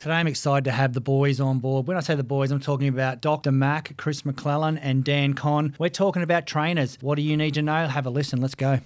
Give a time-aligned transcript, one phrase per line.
[0.00, 1.86] Today, I'm excited to have the boys on board.
[1.86, 3.52] When I say the boys, I'm talking about Dr.
[3.52, 5.76] Mack, Chris McLellan, and Dan Conn.
[5.78, 6.96] We're talking about trainers.
[7.02, 7.86] What do you need to know?
[7.86, 8.40] Have a listen.
[8.40, 8.80] Let's go.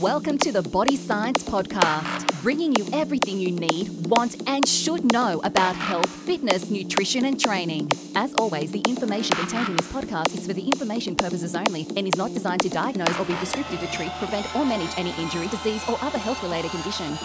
[0.00, 5.40] Welcome to the Body Science Podcast, bringing you everything you need, want, and should know
[5.44, 7.90] about health, fitness, nutrition, and training.
[8.16, 12.08] As always, the information contained in this podcast is for the information purposes only and
[12.08, 15.46] is not designed to diagnose or be prescriptive to treat, prevent, or manage any injury,
[15.48, 17.16] disease, or other health related condition.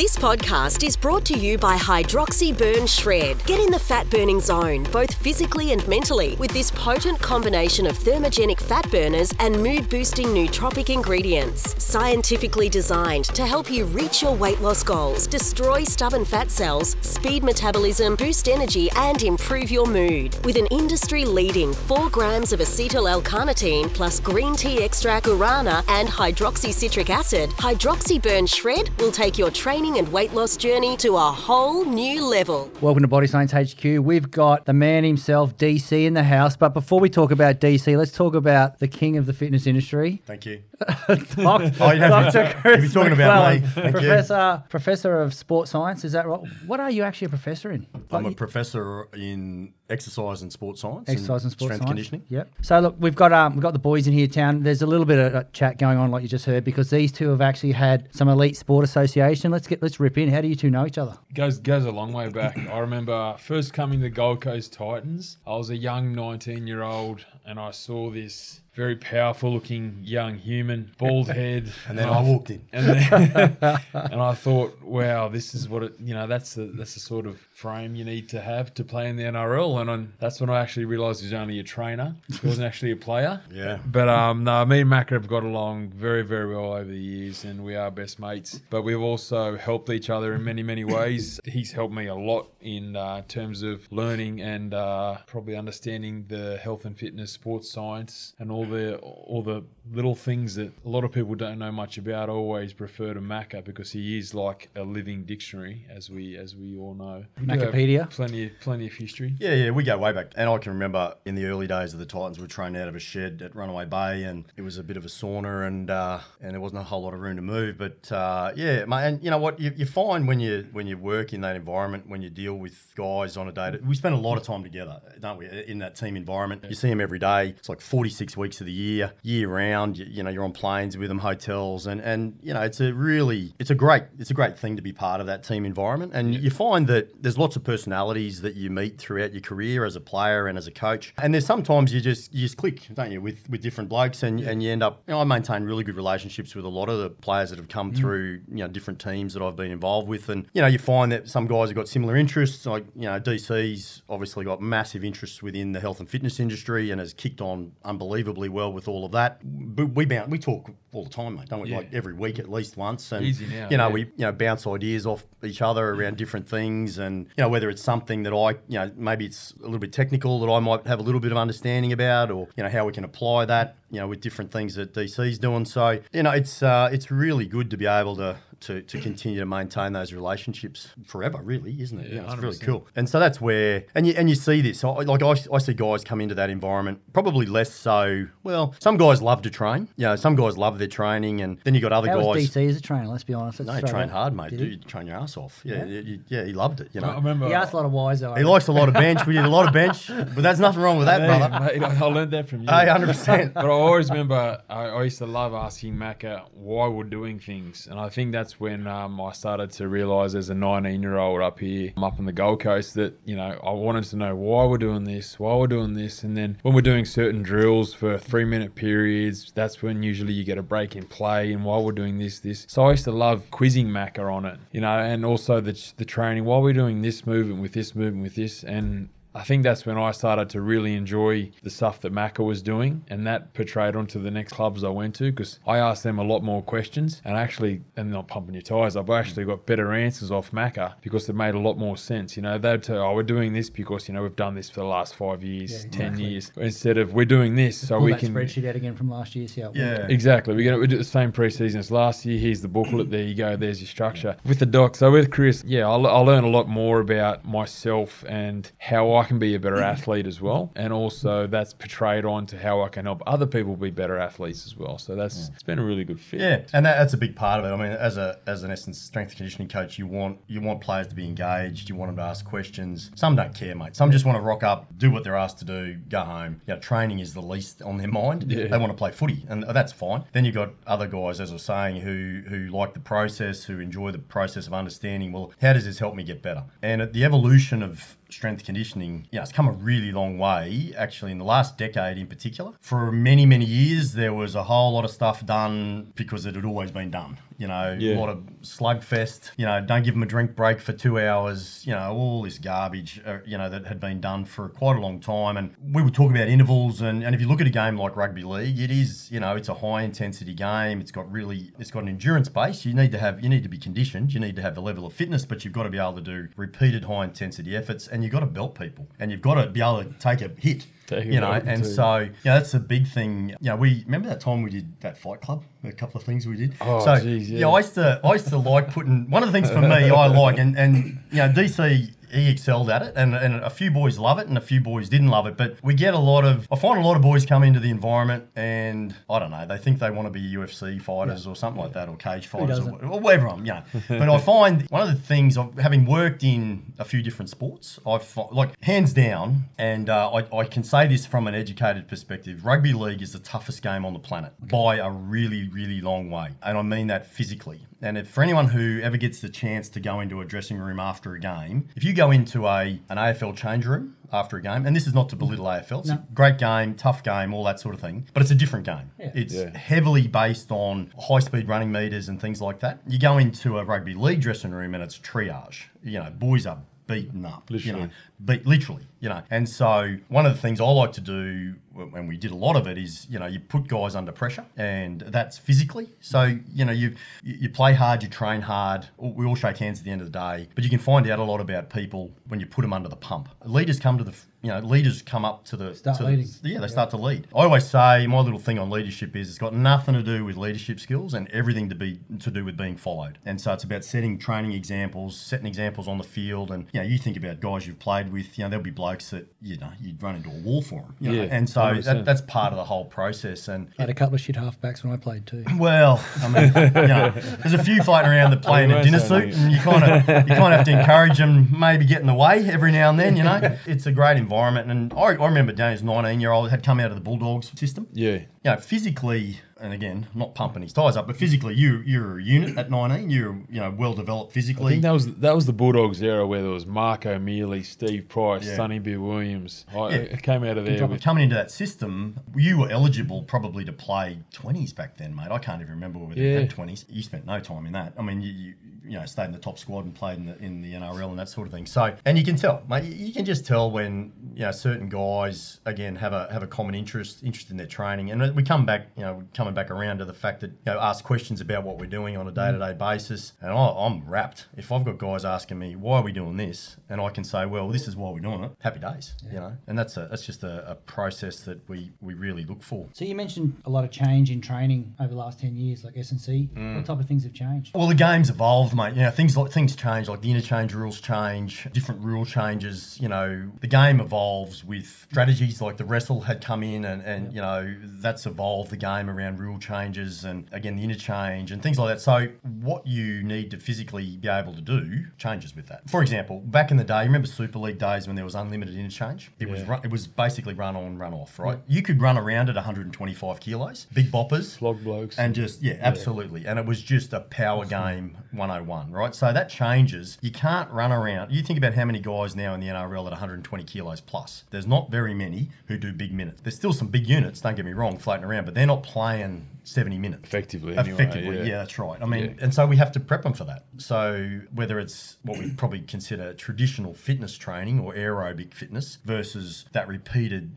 [0.00, 3.44] This podcast is brought to you by Hydroxy Burn Shred.
[3.44, 7.98] Get in the fat burning zone, both physically and mentally, with this potent combination of
[7.98, 11.74] thermogenic fat burners and mood boosting nootropic ingredients.
[11.84, 17.42] Scientifically designed to help you reach your weight loss goals, destroy stubborn fat cells, speed
[17.42, 20.34] metabolism, boost energy, and improve your mood.
[20.46, 25.84] With an industry leading 4 grams of acetyl L carnitine plus green tea extract guarana
[25.88, 31.16] and hydroxycitric acid, Hydroxy Burn Shred will take your training and weight loss journey to
[31.16, 32.70] a whole new level.
[32.80, 33.84] Welcome to Body Science HQ.
[33.84, 36.56] We've got the man himself, DC, in the house.
[36.56, 40.22] But before we talk about DC, let's talk about the king of the fitness industry,
[40.26, 40.62] Thank you.
[41.08, 42.54] Doc- Oh, you have Dr.
[42.60, 43.60] Chris you'll be talking about me.
[43.60, 43.92] McLellan, Thank you.
[43.92, 46.04] Professor, Professor of Sports Science.
[46.04, 46.40] Is that right?
[46.66, 47.86] What are you actually a professor in?
[48.10, 51.08] I'm a professor in exercise and sports science.
[51.08, 51.90] Exercise and sports strength science.
[51.90, 52.22] conditioning.
[52.28, 52.52] Yep.
[52.62, 54.62] So look, we've got um, we've got the boys in here town.
[54.62, 57.28] There's a little bit of chat going on, like you just heard, because these two
[57.30, 59.50] have actually had some elite sport association.
[59.50, 60.28] Let's get let's rip in.
[60.30, 61.16] How do you two know each other?
[61.34, 62.56] goes goes a long way back.
[62.56, 65.38] I remember first coming to Gold Coast Titans.
[65.46, 70.36] I was a young 19 year old, and I saw this very powerful looking young
[70.36, 72.62] human, bald head, And then I walked in.
[72.72, 73.58] and, then,
[73.92, 75.92] and I thought, wow, this is what it.
[76.00, 79.10] You know, that's the that's the sort of frame you need to have to play
[79.10, 79.82] in the NRL.
[79.82, 82.16] And on, that's when I actually realised he's only a trainer.
[82.40, 83.42] He wasn't actually a player.
[83.50, 83.78] Yeah.
[83.84, 87.44] But um, no, me and Macca have got along very, very well over the years,
[87.44, 88.60] and we are best mates.
[88.70, 91.40] But we've also helped each other in many, many ways.
[91.44, 96.58] He's helped me a lot in uh, terms of learning and uh, probably understanding the
[96.62, 101.04] health and fitness, sports science, and all the all the little things that a lot
[101.04, 102.28] of people don't know much about.
[102.28, 106.54] I always refer to Macca because he is like a living dictionary, as we as
[106.54, 107.24] we all know.
[107.40, 108.10] We do have Maccapedia.
[108.10, 109.34] Plenty, plenty of history.
[109.38, 110.32] Yeah, yeah, we go way back.
[110.36, 112.88] And I can remember in the early days of the Titans, we were trained out
[112.88, 115.90] of a shed at Runaway Bay, and it was a bit of a sauna, and
[115.90, 117.78] uh, and there wasn't a whole lot of room to move.
[117.78, 119.58] But uh, yeah, mate, and you know what?
[119.58, 122.92] You, you find when you when you work in that environment, when you deal with
[122.96, 125.48] guys on a day, to, we spend a lot of time together, don't we?
[125.66, 127.54] In that team environment, you see them every day.
[127.58, 129.79] It's like forty six weeks of the year, year round.
[129.88, 132.92] You, you know, you're on planes with them, hotels, and and you know, it's a
[132.92, 136.12] really, it's a great, it's a great thing to be part of that team environment.
[136.14, 139.96] And you find that there's lots of personalities that you meet throughout your career as
[139.96, 141.14] a player and as a coach.
[141.18, 144.40] And there's sometimes you just you just click, don't you, with with different blokes, and,
[144.40, 145.02] and you end up.
[145.06, 147.68] You know, I maintain really good relationships with a lot of the players that have
[147.68, 147.98] come mm.
[147.98, 151.10] through, you know, different teams that I've been involved with, and you know, you find
[151.12, 152.66] that some guys have got similar interests.
[152.66, 157.00] Like you know, DC's obviously got massive interests within the health and fitness industry and
[157.00, 159.40] has kicked on unbelievably well with all of that.
[159.76, 161.70] We bounce, we talk all the time, mate, don't we?
[161.70, 161.78] Yeah.
[161.78, 163.92] Like every week at least once, and Easy now, you know, yeah.
[163.92, 167.70] we you know bounce ideas off each other around different things, and you know whether
[167.70, 170.86] it's something that I you know maybe it's a little bit technical that I might
[170.86, 173.76] have a little bit of understanding about, or you know how we can apply that
[173.90, 175.64] you know with different things that DC's doing.
[175.64, 178.36] So you know it's uh, it's really good to be able to.
[178.64, 179.02] To, to mm.
[179.02, 182.08] continue to maintain those relationships forever, really, isn't it?
[182.08, 182.66] Yeah, You know, it's really 100%.
[182.66, 182.86] cool.
[182.94, 184.84] And so that's where, and you and you see this.
[184.84, 188.26] I- Like I, I see guys come into that environment, probably less so.
[188.42, 189.88] Well, some guys love to train.
[189.96, 192.50] You know, some guys love their training, and then you got other How was guys.
[192.50, 193.06] DC as a trainer?
[193.08, 193.60] Let's be honest.
[193.60, 194.50] Let's No, he trained hard, mate.
[194.50, 194.74] Did Dude, he?
[194.74, 195.62] you train your ass off.
[195.64, 196.90] Yeah, yeah, you- yeah, he loved it.
[196.92, 197.46] You know, I know, remember.
[197.46, 198.20] He asked a lot of whys.
[198.20, 199.26] though, he likes a lot of bench.
[199.26, 201.60] We did a lot of bench, but there's nothing wrong with that, Hey, brother.
[201.64, 202.68] mate, I I learned that from you.
[202.68, 203.54] Hey, hundred percent.
[203.54, 207.86] But I always remember I, I used to love asking Macca why we're doing things,
[207.90, 211.42] and I think that's when um, I started to realise as a 19 year old
[211.42, 214.34] up here, I'm up on the Gold Coast, that you know I wanted to know
[214.34, 217.92] why we're doing this, why we're doing this, and then when we're doing certain drills
[217.92, 221.78] for three minute periods, that's when usually you get a break in play, and why
[221.78, 222.66] we're doing this, this.
[222.68, 226.04] So I used to love quizzing Macca on it, you know, and also the the
[226.04, 226.44] training.
[226.44, 229.96] Why we're doing this movement with this movement with this, and I think that's when
[229.96, 234.20] I started to really enjoy the stuff that Macca was doing, and that portrayed onto
[234.20, 237.36] the next clubs I went to because I asked them a lot more questions, and
[237.36, 241.28] actually, and not pumping your tires up, I actually got better answers off Macca because
[241.28, 242.36] it made a lot more sense.
[242.36, 244.80] You know, they'd say, "Oh, we're doing this because you know we've done this for
[244.80, 246.24] the last five years, Yeah, ten exactly.
[246.24, 248.34] years," instead of we're doing this so Pull we that can.
[248.34, 249.46] spreadsheet out again from last year.
[249.46, 250.06] See how Yeah.
[250.08, 250.54] Exactly.
[250.54, 252.38] We're gonna we do the same preseason as last year.
[252.38, 253.10] Here's the booklet.
[253.10, 253.54] There you go.
[253.56, 254.36] There's your structure.
[254.44, 258.24] With the doc, so with Chris, yeah, I'll, I'll learn a lot more about myself
[258.28, 262.46] and how I can be a better athlete as well, and also that's portrayed on
[262.46, 264.98] to how I can help other people be better athletes as well.
[264.98, 266.40] So that's it's been a really good fit.
[266.40, 267.74] Yeah, and that, that's a big part of it.
[267.74, 270.80] I mean, as a as an essence strength and conditioning coach, you want you want
[270.80, 271.88] players to be engaged.
[271.88, 273.10] You want them to ask questions.
[273.14, 273.96] Some don't care, mate.
[273.96, 276.60] Some just want to rock up, do what they're asked to do, go home.
[276.66, 278.50] You know, training is the least on their mind.
[278.50, 278.68] Yeah.
[278.68, 280.24] They want to play footy, and that's fine.
[280.32, 283.78] Then you've got other guys, as I was saying, who who like the process, who
[283.78, 285.32] enjoy the process of understanding.
[285.32, 286.64] Well, how does this help me get better?
[286.82, 291.32] And at the evolution of strength conditioning, yeah, it's come a really long way, actually,
[291.32, 292.72] in the last decade in particular.
[292.80, 296.64] For many, many years, there was a whole lot of stuff done because it had
[296.64, 297.38] always been done.
[297.60, 298.16] You know, Yeah.
[298.30, 302.12] a slugfest, you know, don't give them a drink break for two hours, you know,
[302.12, 305.56] all this garbage, uh, you know, that had been done for quite a long time.
[305.58, 307.02] And we would talk about intervals.
[307.02, 309.56] And, and if you look at a game like rugby league, it is, you know,
[309.56, 311.00] it's a high intensity game.
[311.00, 312.86] It's got really, it's got an endurance base.
[312.86, 314.32] You need to have, you need to be conditioned.
[314.32, 316.22] You need to have the level of fitness, but you've got to be able to
[316.22, 319.66] do repeated high intensity efforts and you've got to belt people and you've got to
[319.68, 320.86] be able to take a hit.
[321.30, 321.90] You know, and too.
[321.90, 323.50] so you know, that's a big thing.
[323.60, 325.64] You know, we remember that time we did that Fight Club.
[325.84, 326.74] A couple of things we did.
[326.80, 327.60] Oh, so geez, yeah.
[327.60, 330.10] yeah, I used to I used to like putting one of the things for me
[330.10, 333.90] I like and and you know DC he excelled at it and, and a few
[333.90, 336.44] boys love it and a few boys didn't love it but we get a lot
[336.44, 339.66] of I find a lot of boys come into the environment and I don't know
[339.66, 342.78] they think they want to be UFC fighters or something like that or cage fighters
[342.78, 343.82] or, or whatever I'm you know.
[344.08, 347.98] But I find one of the things of having worked in a few different sports
[348.06, 352.08] I fi- like hands down and uh, I, I can say this from an educated
[352.08, 356.30] perspective rugby league is the toughest game on the planet by a really really long
[356.30, 359.88] way and I mean that physically and if, for anyone who ever gets the chance
[359.90, 363.16] to go into a dressing room after a game, if you go into a an
[363.16, 366.24] AFL change room after a game, and this is not to belittle AFL, it's a
[366.32, 369.10] great game, tough game, all that sort of thing, but it's a different game.
[369.18, 369.76] It's Yeah.
[369.76, 373.00] heavily based on high speed running meters and things like that.
[373.08, 375.84] You go into a rugby league dressing room and it's triage.
[376.04, 377.68] You know, boys are beaten up.
[377.70, 378.08] You know,
[378.44, 379.06] beat literally.
[379.20, 382.52] You know, and so one of the things I like to do, and we did
[382.52, 386.08] a lot of it, is you know you put guys under pressure, and that's physically.
[386.20, 387.14] So you know you
[387.44, 389.08] you play hard, you train hard.
[389.18, 391.38] We all shake hands at the end of the day, but you can find out
[391.38, 393.50] a lot about people when you put them under the pump.
[393.66, 396.46] Leaders come to the you know leaders come up to the Start to leading.
[396.62, 397.46] The, yeah, they start to lead.
[397.54, 400.56] I always say my little thing on leadership is it's got nothing to do with
[400.56, 403.38] leadership skills and everything to be to do with being followed.
[403.44, 406.70] And so it's about setting training examples, setting examples on the field.
[406.70, 408.58] And you know, you think about guys you've played with.
[408.58, 411.16] You know, there'll be blokes that you know you'd run into a wall for them.
[411.20, 411.42] You know?
[411.42, 413.68] Yeah, and so that, that's part of the whole process.
[413.68, 415.64] And I had a couple of shit halfbacks when I played too.
[415.78, 417.30] well, I mean, you know,
[417.62, 420.48] there's a few floating around that play in a dinner suit, and you kind of
[420.48, 423.18] you kind of have to encourage them, maybe get in the way every now and
[423.18, 423.36] then.
[423.36, 426.82] You know, it's a great environment, and I, I remember Danny's 19 year old had
[426.82, 428.08] come out of the Bulldogs system.
[428.12, 428.40] Yeah.
[428.62, 432.42] You know, physically, and again, not pumping his tires up, but physically, you you're a
[432.42, 433.30] unit at 19.
[433.30, 434.92] You're you know well developed I physically.
[434.92, 438.66] think that was that was the Bulldogs era where there was Mark O'Meley, Steve Price,
[438.66, 438.76] Yeah.
[438.76, 439.86] Sonny Bill Williams.
[439.90, 440.16] I, Yeah.
[440.16, 443.92] It came out of there with Coming into that system, you were eligible probably to
[443.94, 445.48] play 20s back then, mate.
[445.50, 446.58] I can't even remember whether you Yeah.
[446.60, 447.06] had 20s.
[447.08, 448.12] You spent no time in that.
[448.18, 448.74] I mean, you, you
[449.04, 451.38] you know stayed in the top squad and played in the in the NRL and
[451.38, 451.86] that sort of thing.
[451.86, 453.04] So, and you can tell, mate.
[453.04, 456.94] You can just tell when you know certain guys again have a have a common
[456.94, 460.24] interest interest in their training, and we come back, you know, coming back around to
[460.24, 462.78] the fact that you know ask questions about what we're doing on a day to
[462.78, 466.32] day basis, and I, I'm wrapped if I've got guys asking me why are we
[466.32, 468.72] doing this, and I can say, well, this is why we're doing it.
[468.80, 472.34] Happy days, you know, and that's a that's just a, a process that we we
[472.34, 473.08] really look for.
[473.12, 476.16] So you mentioned a lot of change in training over the last ten years, like
[476.16, 476.68] S and C.
[476.74, 476.96] Mm.
[476.96, 477.94] What type of things have changed?
[477.94, 479.14] Well, the game's evolved, mate.
[479.14, 483.18] You know, things like things change, like the interchange rules change, different rule changes.
[483.20, 487.52] You know, the game evolves with strategies like the wrestle had come in, and and
[487.54, 491.98] you know that's evolved the game around rule changes, and again the interchange and things
[491.98, 492.20] like that.
[492.20, 496.08] So what you need to physically be able to do changes with that.
[496.08, 499.50] For example, back in the day, remember Super League days when there was unlimited interchange?
[499.58, 501.78] It was run, it was basically run on, run off, right?
[501.88, 505.38] You could run around at 125 kilos, big boppers, flog blokes.
[505.38, 506.66] and just yeah, absolutely.
[506.66, 508.79] And it was just a power game 101,
[509.10, 509.34] right?
[509.34, 510.38] So that changes.
[510.40, 511.52] You can't run around.
[511.52, 514.64] You think about how many guys now in the NRL at 120 kilos plus.
[514.70, 516.60] There's not very many who do big minutes.
[516.62, 519.66] There's still some big units, don't get me wrong, floating around, but they're not playing
[519.90, 520.44] 70 minutes.
[520.44, 521.64] Effectively, anyway, Effectively, yeah.
[521.64, 521.78] yeah.
[521.78, 522.20] that's right.
[522.22, 522.64] I mean, Yeah.
[522.64, 523.84] and so we have to prep them for that.
[523.98, 530.08] So whether it's what we probably consider traditional fitness training or aerobic fitness versus that
[530.08, 530.72] repeated,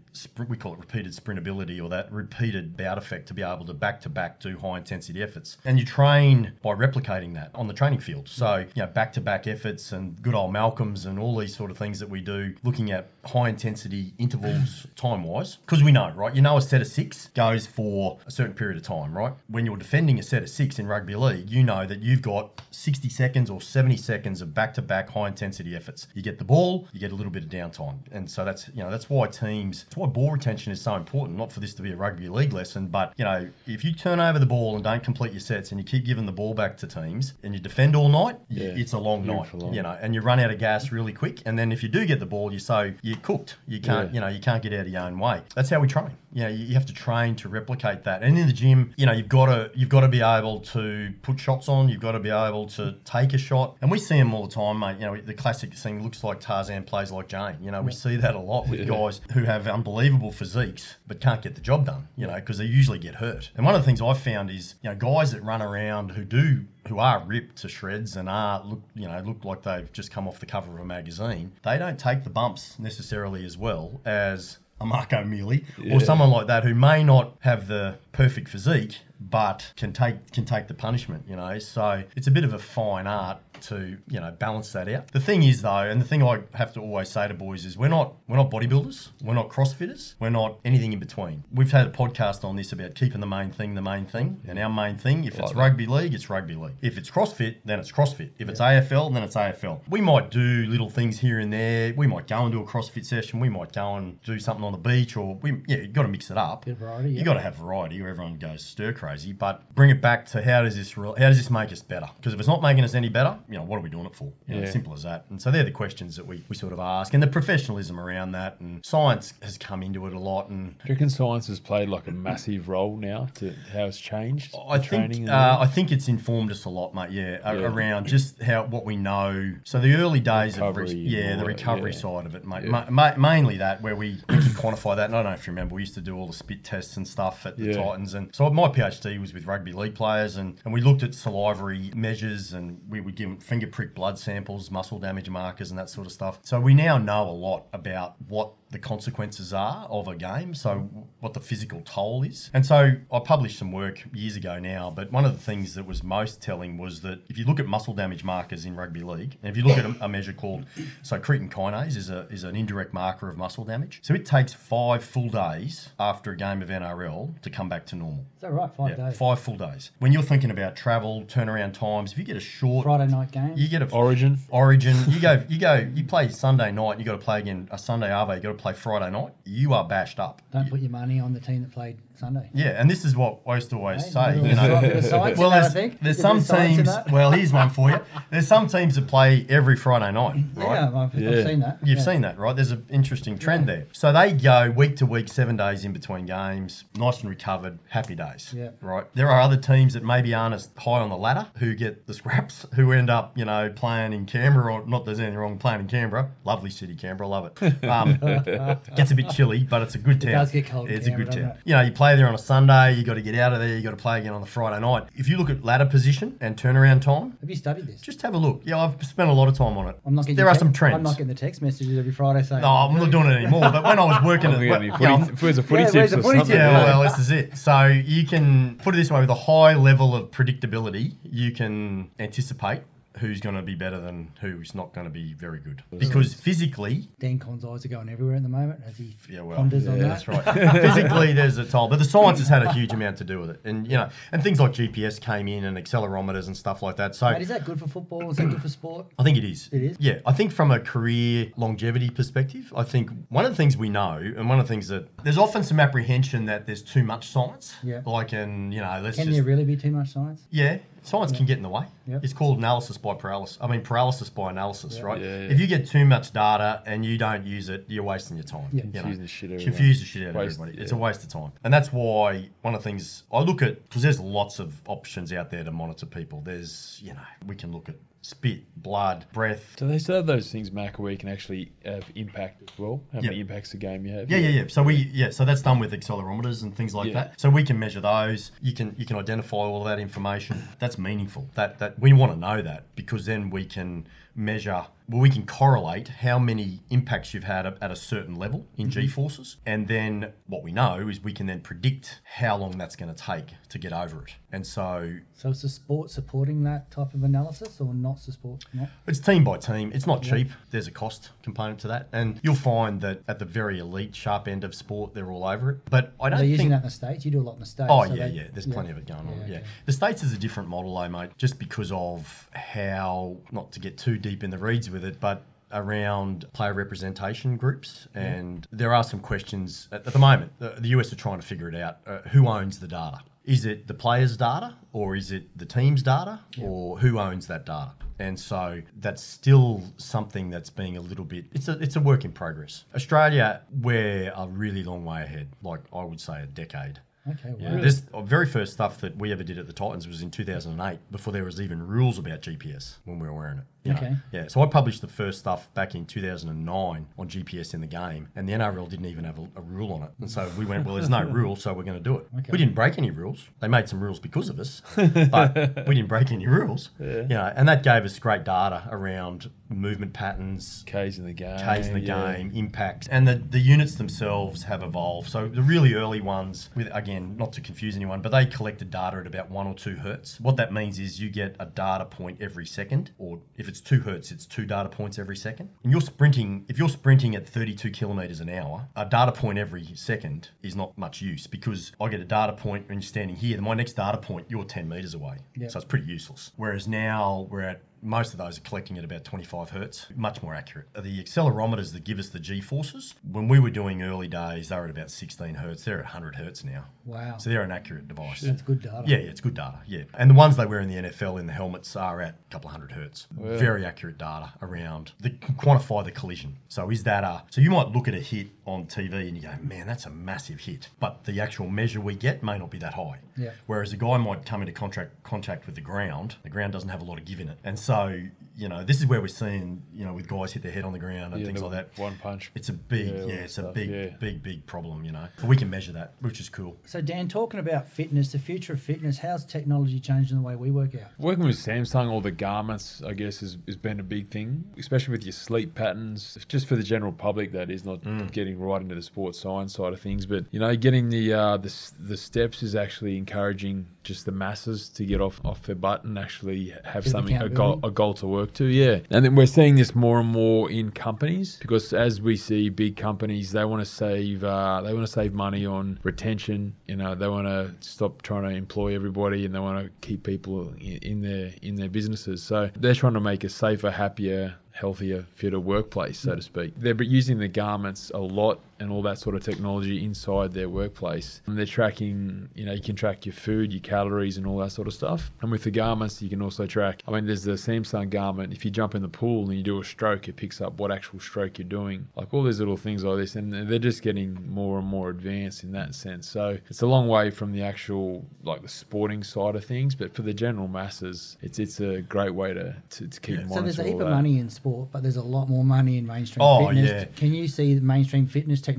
[0.49, 4.01] we call it repeated sprintability or that repeated bout effect to be able to back
[4.01, 5.57] to back do high intensity efforts.
[5.63, 8.29] And you train by replicating that on the training training field.
[8.29, 11.69] So, you know, back to back efforts and good old Malcolms and all these sort
[11.71, 15.57] of things that we do, looking at high intensity intervals time wise.
[15.57, 16.33] Because we know, right?
[16.35, 19.33] You know, a set of six goes for a certain period of time, right?
[19.47, 22.61] When you're defending a set of six in rugby league, you know that you've got
[22.71, 26.07] 60 seconds or 70 seconds of back to back high intensity efforts.
[26.13, 27.99] You get the ball, you get a little bit of downtime.
[28.11, 31.37] And so that's, you know, that's why teams, that's why ball retention is so important.
[31.37, 34.19] Not for this to be a rugby league lesson, but, you know, if you turn
[34.19, 36.77] over the ball and don't complete your sets and you keep giving the ball back
[36.77, 38.67] to teams and you defend all night, Yeah.
[38.75, 39.73] it's a long night, long.
[39.73, 41.41] you know, and you run out of gas really quick.
[41.45, 43.57] And then if you do get the ball, you're so, you're cooked.
[43.67, 44.13] You can't, Yeah.
[44.13, 45.41] you know, you can't get out of your own way.
[45.55, 46.11] That's how we train.
[46.33, 48.23] You know, you have to train to replicate that.
[48.23, 51.13] And in the gym, you know, you've got to you've got to be able to
[51.21, 51.89] put shots on.
[51.89, 53.77] You've got to be able to take a shot.
[53.81, 54.97] And we see them all the time, mate.
[54.99, 57.57] You know, the classic thing looks like Tarzan plays like Jane.
[57.61, 61.41] You know, we see that a lot with guys who have unbelievable physiques but can't
[61.41, 62.07] get the job done.
[62.15, 63.51] You know, because they usually get hurt.
[63.55, 66.23] And one of the things I've found is, you know, guys that run around who
[66.23, 70.11] do who are ripped to shreds and are look you know look like they've just
[70.11, 71.53] come off the cover of a magazine.
[71.63, 76.47] They don't take the bumps necessarily as well as a Mark O'Meley or someone like
[76.47, 81.23] that who may not have the perfect physique but can take can take the punishment,
[81.27, 81.57] you know.
[81.59, 85.11] So it's a bit of a fine art to, you know, balance that out.
[85.11, 87.77] The thing is though, and the thing I have to always say to boys is
[87.77, 91.43] we're not we're not bodybuilders, we're not crossfitters, we're not anything in between.
[91.53, 94.41] We've had a podcast on this about keeping the main thing the main thing.
[94.47, 95.57] And our main thing, if it's that.
[95.57, 96.75] rugby league, it's rugby league.
[96.81, 98.31] If it's CrossFit, then it's CrossFit.
[98.37, 99.81] If it's AFL, then it's AFL.
[99.89, 101.93] We might do little things here and there.
[101.95, 103.39] We might go and do a CrossFit session.
[103.39, 106.07] We might go and do something on the beach, or we yeah, you got to
[106.07, 106.65] mix it up.
[106.65, 107.23] Variety, You yeah.
[107.23, 109.33] got to have variety, or everyone goes stir crazy.
[109.33, 112.09] But bring it back to how does this how does this make us better?
[112.17, 114.15] Because if it's not making us any better, you know what are we doing it
[114.15, 114.31] for?
[114.47, 114.71] You know, Yeah.
[114.71, 115.25] Simple as that.
[115.29, 118.31] And so they're the questions that we, we sort of ask, and the professionalism around
[118.31, 121.59] that, and science has come into it a lot, and Do you reckon science has
[121.59, 125.57] played like a massive role now to how it's changed I think uh.
[125.59, 127.11] I think it's informed us a lot, mate.
[127.11, 127.67] Yeah, Yeah.
[127.67, 129.53] around just how what we know.
[129.65, 131.97] So the early days of re- yeah, the recovery yeah.
[131.99, 132.63] side of it, mate.
[132.65, 135.05] Ma- ma- mainly that where we, we can quantify that.
[135.05, 136.97] And I don't know if you remember, we used to do all the spit tests
[136.97, 137.73] and stuff at the.
[137.73, 141.13] Titans, and so my PhD was with rugby league players, and, and we looked at
[141.13, 145.89] salivary measures, and we would give finger prick blood samples, muscle damage markers, and that
[145.89, 146.39] sort of stuff.
[146.43, 150.89] So we now know a lot about what the consequences are of a game, so
[151.21, 152.49] what the physical toll is.
[152.53, 155.85] And so I published some work years ago now, but one of the things that
[155.85, 159.37] was most telling was that if you look at muscle damage markers in rugby league,
[159.41, 160.65] and if you look at a, a measure called
[161.01, 163.99] so creatine kinase is a is an indirect marker of muscle damage.
[164.03, 167.95] So it takes five full days after a game of NRL to come back to
[167.95, 168.25] normal.
[168.35, 168.69] Is that right?
[168.75, 169.17] Five Yeah, days.
[169.17, 169.91] five full days.
[169.99, 173.53] When you're thinking about travel, turnaround times, if you get a short Friday night game.
[173.55, 174.39] you get a Origin.
[174.49, 174.97] Origin.
[175.09, 176.97] You go, you go, you play Sunday night.
[176.99, 178.35] You got to play again a Sunday Arvo.
[178.35, 179.33] You got to play Friday night.
[179.45, 180.41] You are bashed up.
[180.51, 182.49] Don't put your money on the team that played Sunday.
[182.53, 184.35] Yeah, and this is what I used to always Hey, say.
[184.37, 185.99] You know, sci- bit of science well, in that, I there's, think.
[186.01, 187.11] there's some of science in teams.
[187.11, 187.99] Well, here's one for you.
[188.31, 190.65] There's some teams that play every Friday night, right?
[190.75, 191.29] Yeah, I've, Yeah.
[191.31, 191.79] I've seen that.
[191.83, 192.03] You've yeah.
[192.03, 192.55] seen that, right?
[192.55, 193.87] There's an interesting trend there.
[193.91, 198.15] So they go week to week, seven days in between games, nice and recovered, happy
[198.15, 198.53] days.
[198.55, 198.69] Yeah.
[198.79, 199.05] Right.
[199.13, 202.13] There are other teams that maybe aren't as high on the ladder who get the
[202.13, 205.81] scraps, who end up, you know, playing in Canberra, or not there's anything wrong playing
[205.81, 206.31] in Canberra.
[206.45, 207.83] Lovely city, Canberra, love it.
[207.83, 208.19] Um,
[208.95, 210.31] gets a bit chilly, but it's a good town.
[210.33, 211.57] does get cold in It's a good Canberra, town.
[211.57, 211.61] it?
[211.65, 213.75] You know, you play there on a Sunday, you got to get out of there,
[213.75, 215.03] you got to play again on the Friday night.
[215.15, 218.01] If you look at ladder position and turnaround time, Have you studied this?
[218.01, 218.61] just have a look.
[218.65, 219.99] Yeah, I've spent a lot of time on it.
[220.05, 220.95] I'm not getting there are te- some trends.
[220.95, 222.61] I'm not getting the text messages every Friday saying.
[222.61, 223.61] No, I'm not doing it anymore.
[223.71, 225.57] But when I was working I'm at, gonna well, any you know, footy, if there's
[225.57, 226.55] a footy Yeah, tips where's the or footy something.
[226.55, 226.59] tip?
[226.61, 227.57] yeah, well, this is it.
[227.57, 232.09] So you can put it this way: with a high level of predictability, you can
[232.19, 232.81] anticipate
[233.19, 235.83] who's going to be better than who's not going to be very good.
[235.97, 239.57] Because physically, Dan Conn's eyes are going everywhere at the moment as he yeah, well,
[239.57, 240.25] ponders on yeah, that.
[240.25, 240.71] that's right.
[240.81, 243.51] physically, there's a toll, but the science has had a huge amount to do with
[243.51, 246.95] it, and you know, and things like GPS came in and accelerometers and stuff like
[246.97, 247.15] that.
[247.15, 248.29] So Mate, is that good for football?
[248.31, 249.07] Is that good for sport?
[249.19, 249.69] I think it is.
[249.71, 249.97] It is?
[249.99, 250.19] Yeah.
[250.25, 254.17] I think from a career longevity perspective, I think one of the things we know,
[254.17, 257.75] and one of the things that there's often some apprehension that there's too much science.
[257.83, 258.01] Yeah.
[258.05, 259.35] Like, and, you know, let's Can just.
[259.35, 260.43] there really be too much science?
[260.49, 260.79] yeah.
[261.05, 261.83] Science can get in the way.
[262.07, 262.23] Yep.
[262.23, 263.59] It's called analysis by paralysis.
[263.61, 265.21] I mean, paralysis by analysis, right?
[265.21, 265.49] Yeah, yeah.
[265.51, 268.69] If you get too much data and you don't use it, you're wasting your time.
[268.71, 268.85] Yeah.
[268.91, 269.13] you know?
[269.15, 270.77] The shit out of Confuse the shit out of Waste- everybody.
[270.77, 270.83] yeah.
[270.83, 271.51] It's a waste of time.
[271.63, 275.31] And that's why one of the things I look at, because there's lots of options
[275.31, 276.41] out there to monitor people.
[276.41, 280.49] There's, you know, we can look at spit, blood, breath, Do they still have those
[280.49, 283.03] things, Mac, where you can actually have impact as well?
[283.13, 284.31] How many impacts a game you have?
[284.31, 284.63] Yeah, yeah, yeah.
[284.69, 287.13] So we yeah, so that's done with accelerometers and things like Yeah.
[287.15, 287.39] that.
[287.39, 288.51] So we can measure those.
[288.61, 290.63] You can you can identify all of that information.
[290.79, 291.49] That's meaningful.
[291.55, 295.45] That that we want to know that because then we can measure well, we can
[295.45, 299.01] correlate how many impacts you've had at a certain level in mm-hmm.
[299.01, 299.57] G forces.
[299.65, 303.21] And then what we know is we can then predict how long that's going to
[303.21, 304.35] take to get over it.
[304.51, 308.65] And so So it's the sport supporting that type of analysis, or not support?
[308.73, 308.89] Not?
[309.07, 309.91] it's team by team.
[309.93, 310.51] It's not cheap.
[310.71, 312.07] There's a cost component to that.
[312.11, 315.71] And you'll find that at the very elite, sharp end of sport, they're all over
[315.71, 315.89] it.
[315.89, 317.25] But I don't They're using that in the states.
[317.25, 317.89] You do a lot in the states.
[317.91, 318.43] Oh so yeah, they- yeah.
[318.53, 319.41] There's plenty of it going on.
[319.41, 321.31] Yeah, Yeah, the states is a different model, though, mate.
[321.37, 325.43] Just because of how, not to get too deep in the reeds with it, but
[325.71, 330.51] around player representation groups, and there are some questions at, the moment.
[330.59, 331.97] The, the US are trying to figure it out.
[332.07, 333.19] Uh, who owns the data?
[333.43, 337.65] Is it the players' data, or is it the team's data, or who owns that
[337.65, 337.91] data?
[338.19, 341.45] And so that's still something that's being a little bit.
[341.51, 342.85] It's a it's a work in progress.
[342.95, 345.49] Australia, we're a really long way ahead.
[345.61, 346.99] Like I would say, a decade.
[347.29, 350.21] Okay, Yeah, this the very first stuff that we ever did at the Titans was
[350.21, 353.65] in 2008, before there was even rules about GPS when we were wearing it.
[353.83, 353.97] You know.
[353.97, 354.15] Okay.
[354.31, 358.29] Yeah, so I published the first stuff back in 2009 on GPS in the game,
[358.35, 360.11] and the NRL didn't even have a, a rule on it.
[360.19, 362.27] And so we went, well, there's no rule, so we're going to do it.
[362.39, 362.49] Okay.
[362.51, 363.47] We didn't break any rules.
[363.59, 365.55] They made some rules because of us, but
[365.87, 366.89] we didn't break any rules.
[366.99, 371.59] You know, and that gave us great data around movement patterns, K's in the game.
[371.59, 372.35] K's in the yeah.
[372.35, 375.29] game, impacts, and the, the units themselves have evolved.
[375.29, 379.17] So the really early ones, with again, not to confuse anyone, but they collected data
[379.17, 380.39] at about one or two hertz.
[380.39, 384.01] What that means is you get a data point every second, or if it's two
[384.01, 385.69] hertz, it's two data points every second.
[385.83, 389.85] And you're sprinting, if you're sprinting at 32 kilometers an hour, a data point every
[389.95, 393.55] second is not much use because I get a data point when you're standing here,
[393.55, 395.37] then my next data point, you're 10 meters away.
[395.55, 395.71] Yep.
[395.71, 396.51] So it's pretty useless.
[396.55, 400.53] Whereas now we're at most of those are collecting at about 25 hertz, much more
[400.53, 400.87] accurate.
[400.93, 404.75] The accelerometers that give us the G forces, when we were doing early days, they
[404.75, 405.85] were at about 16 hertz.
[405.85, 406.85] They're at 100 hertz now.
[407.05, 407.37] Wow.
[407.37, 408.41] So they're an accurate device.
[408.41, 409.03] That's good data.
[409.05, 409.79] Yeah, yeah, it's good data.
[409.87, 412.51] Yeah, and the ones they wear in the NFL in the helmets are at a
[412.51, 413.27] couple of hundred hertz.
[413.31, 416.57] Very accurate data around the can quantify the collision.
[416.67, 417.43] So is that a?
[417.49, 420.09] So you might look at a hit on TV and you go, man, that's a
[420.09, 423.19] massive hit, but the actual measure we get may not be that high.
[423.35, 423.51] Yeah.
[423.65, 426.35] Whereas a guy might come into contract contact with the ground.
[426.43, 428.21] The ground doesn't have a lot of give in it, and so
[428.55, 430.93] you know this is where we're seeing you know with guys hit their head on
[430.93, 431.97] the ground and Yeah, things like that.
[431.97, 432.51] one punch.
[432.55, 434.07] It's a big, Yeah, yeah, all that it's a stuff, big, yeah.
[434.19, 435.03] big, big problem.
[435.05, 436.77] You know, but we can measure that, which is cool.
[436.85, 440.69] So Dan, talking about fitness, the future of fitness, how's technology changing the way we
[440.71, 441.09] work out?
[441.17, 445.13] Working with Samsung, all the garments, I guess, has, has been a big thing, especially
[445.13, 446.37] with your sleep patterns.
[446.47, 449.93] Just for the general public, that is not getting right into the sports science side
[449.93, 454.25] of things, but you know, getting the uh, the the steps is actually encouraging just
[454.25, 457.91] the masses to get off off their butt and actually have something a goal a
[457.91, 458.65] goal to work to.
[458.65, 462.69] Yeah, and then we're seeing this more and more in companies because as we see
[462.69, 466.75] big companies, they want to save uh, they want to save money on retention.
[466.87, 470.23] You know, they want to stop trying to employ everybody and they want to keep
[470.23, 472.43] people in, in their in their businesses.
[472.43, 474.55] So they're trying to make a safer, happier.
[474.75, 476.73] Healthier, fitter workplace, so to speak.
[476.75, 481.41] They're using the garments a lot and all that sort of technology inside their workplace.
[481.47, 484.71] And they're tracking, you know, you can track your food, your calories, and all that
[484.71, 485.31] sort of stuff.
[485.41, 487.01] And with the garments, you can also track.
[487.07, 488.53] I mean, there's the Samsung garment.
[488.53, 490.91] If you jump in the pool and you do a stroke, it picks up what
[490.91, 492.07] actual stroke you're doing.
[492.15, 495.63] Like all these little things like this, and they're just getting more and more advanced
[495.63, 496.27] in that sense.
[496.29, 500.13] So it's a long way from the actual like the sporting side of things, but
[500.13, 503.63] for the general masses, it's it's a great way to to, to keep So monitoring
[503.65, 506.43] there's a heap of money in sport, but there's a lot more money in mainstream
[506.45, 506.89] Oh, fitness.
[506.89, 507.05] yeah.
[507.15, 508.72] Can you see the mainstream fitness technology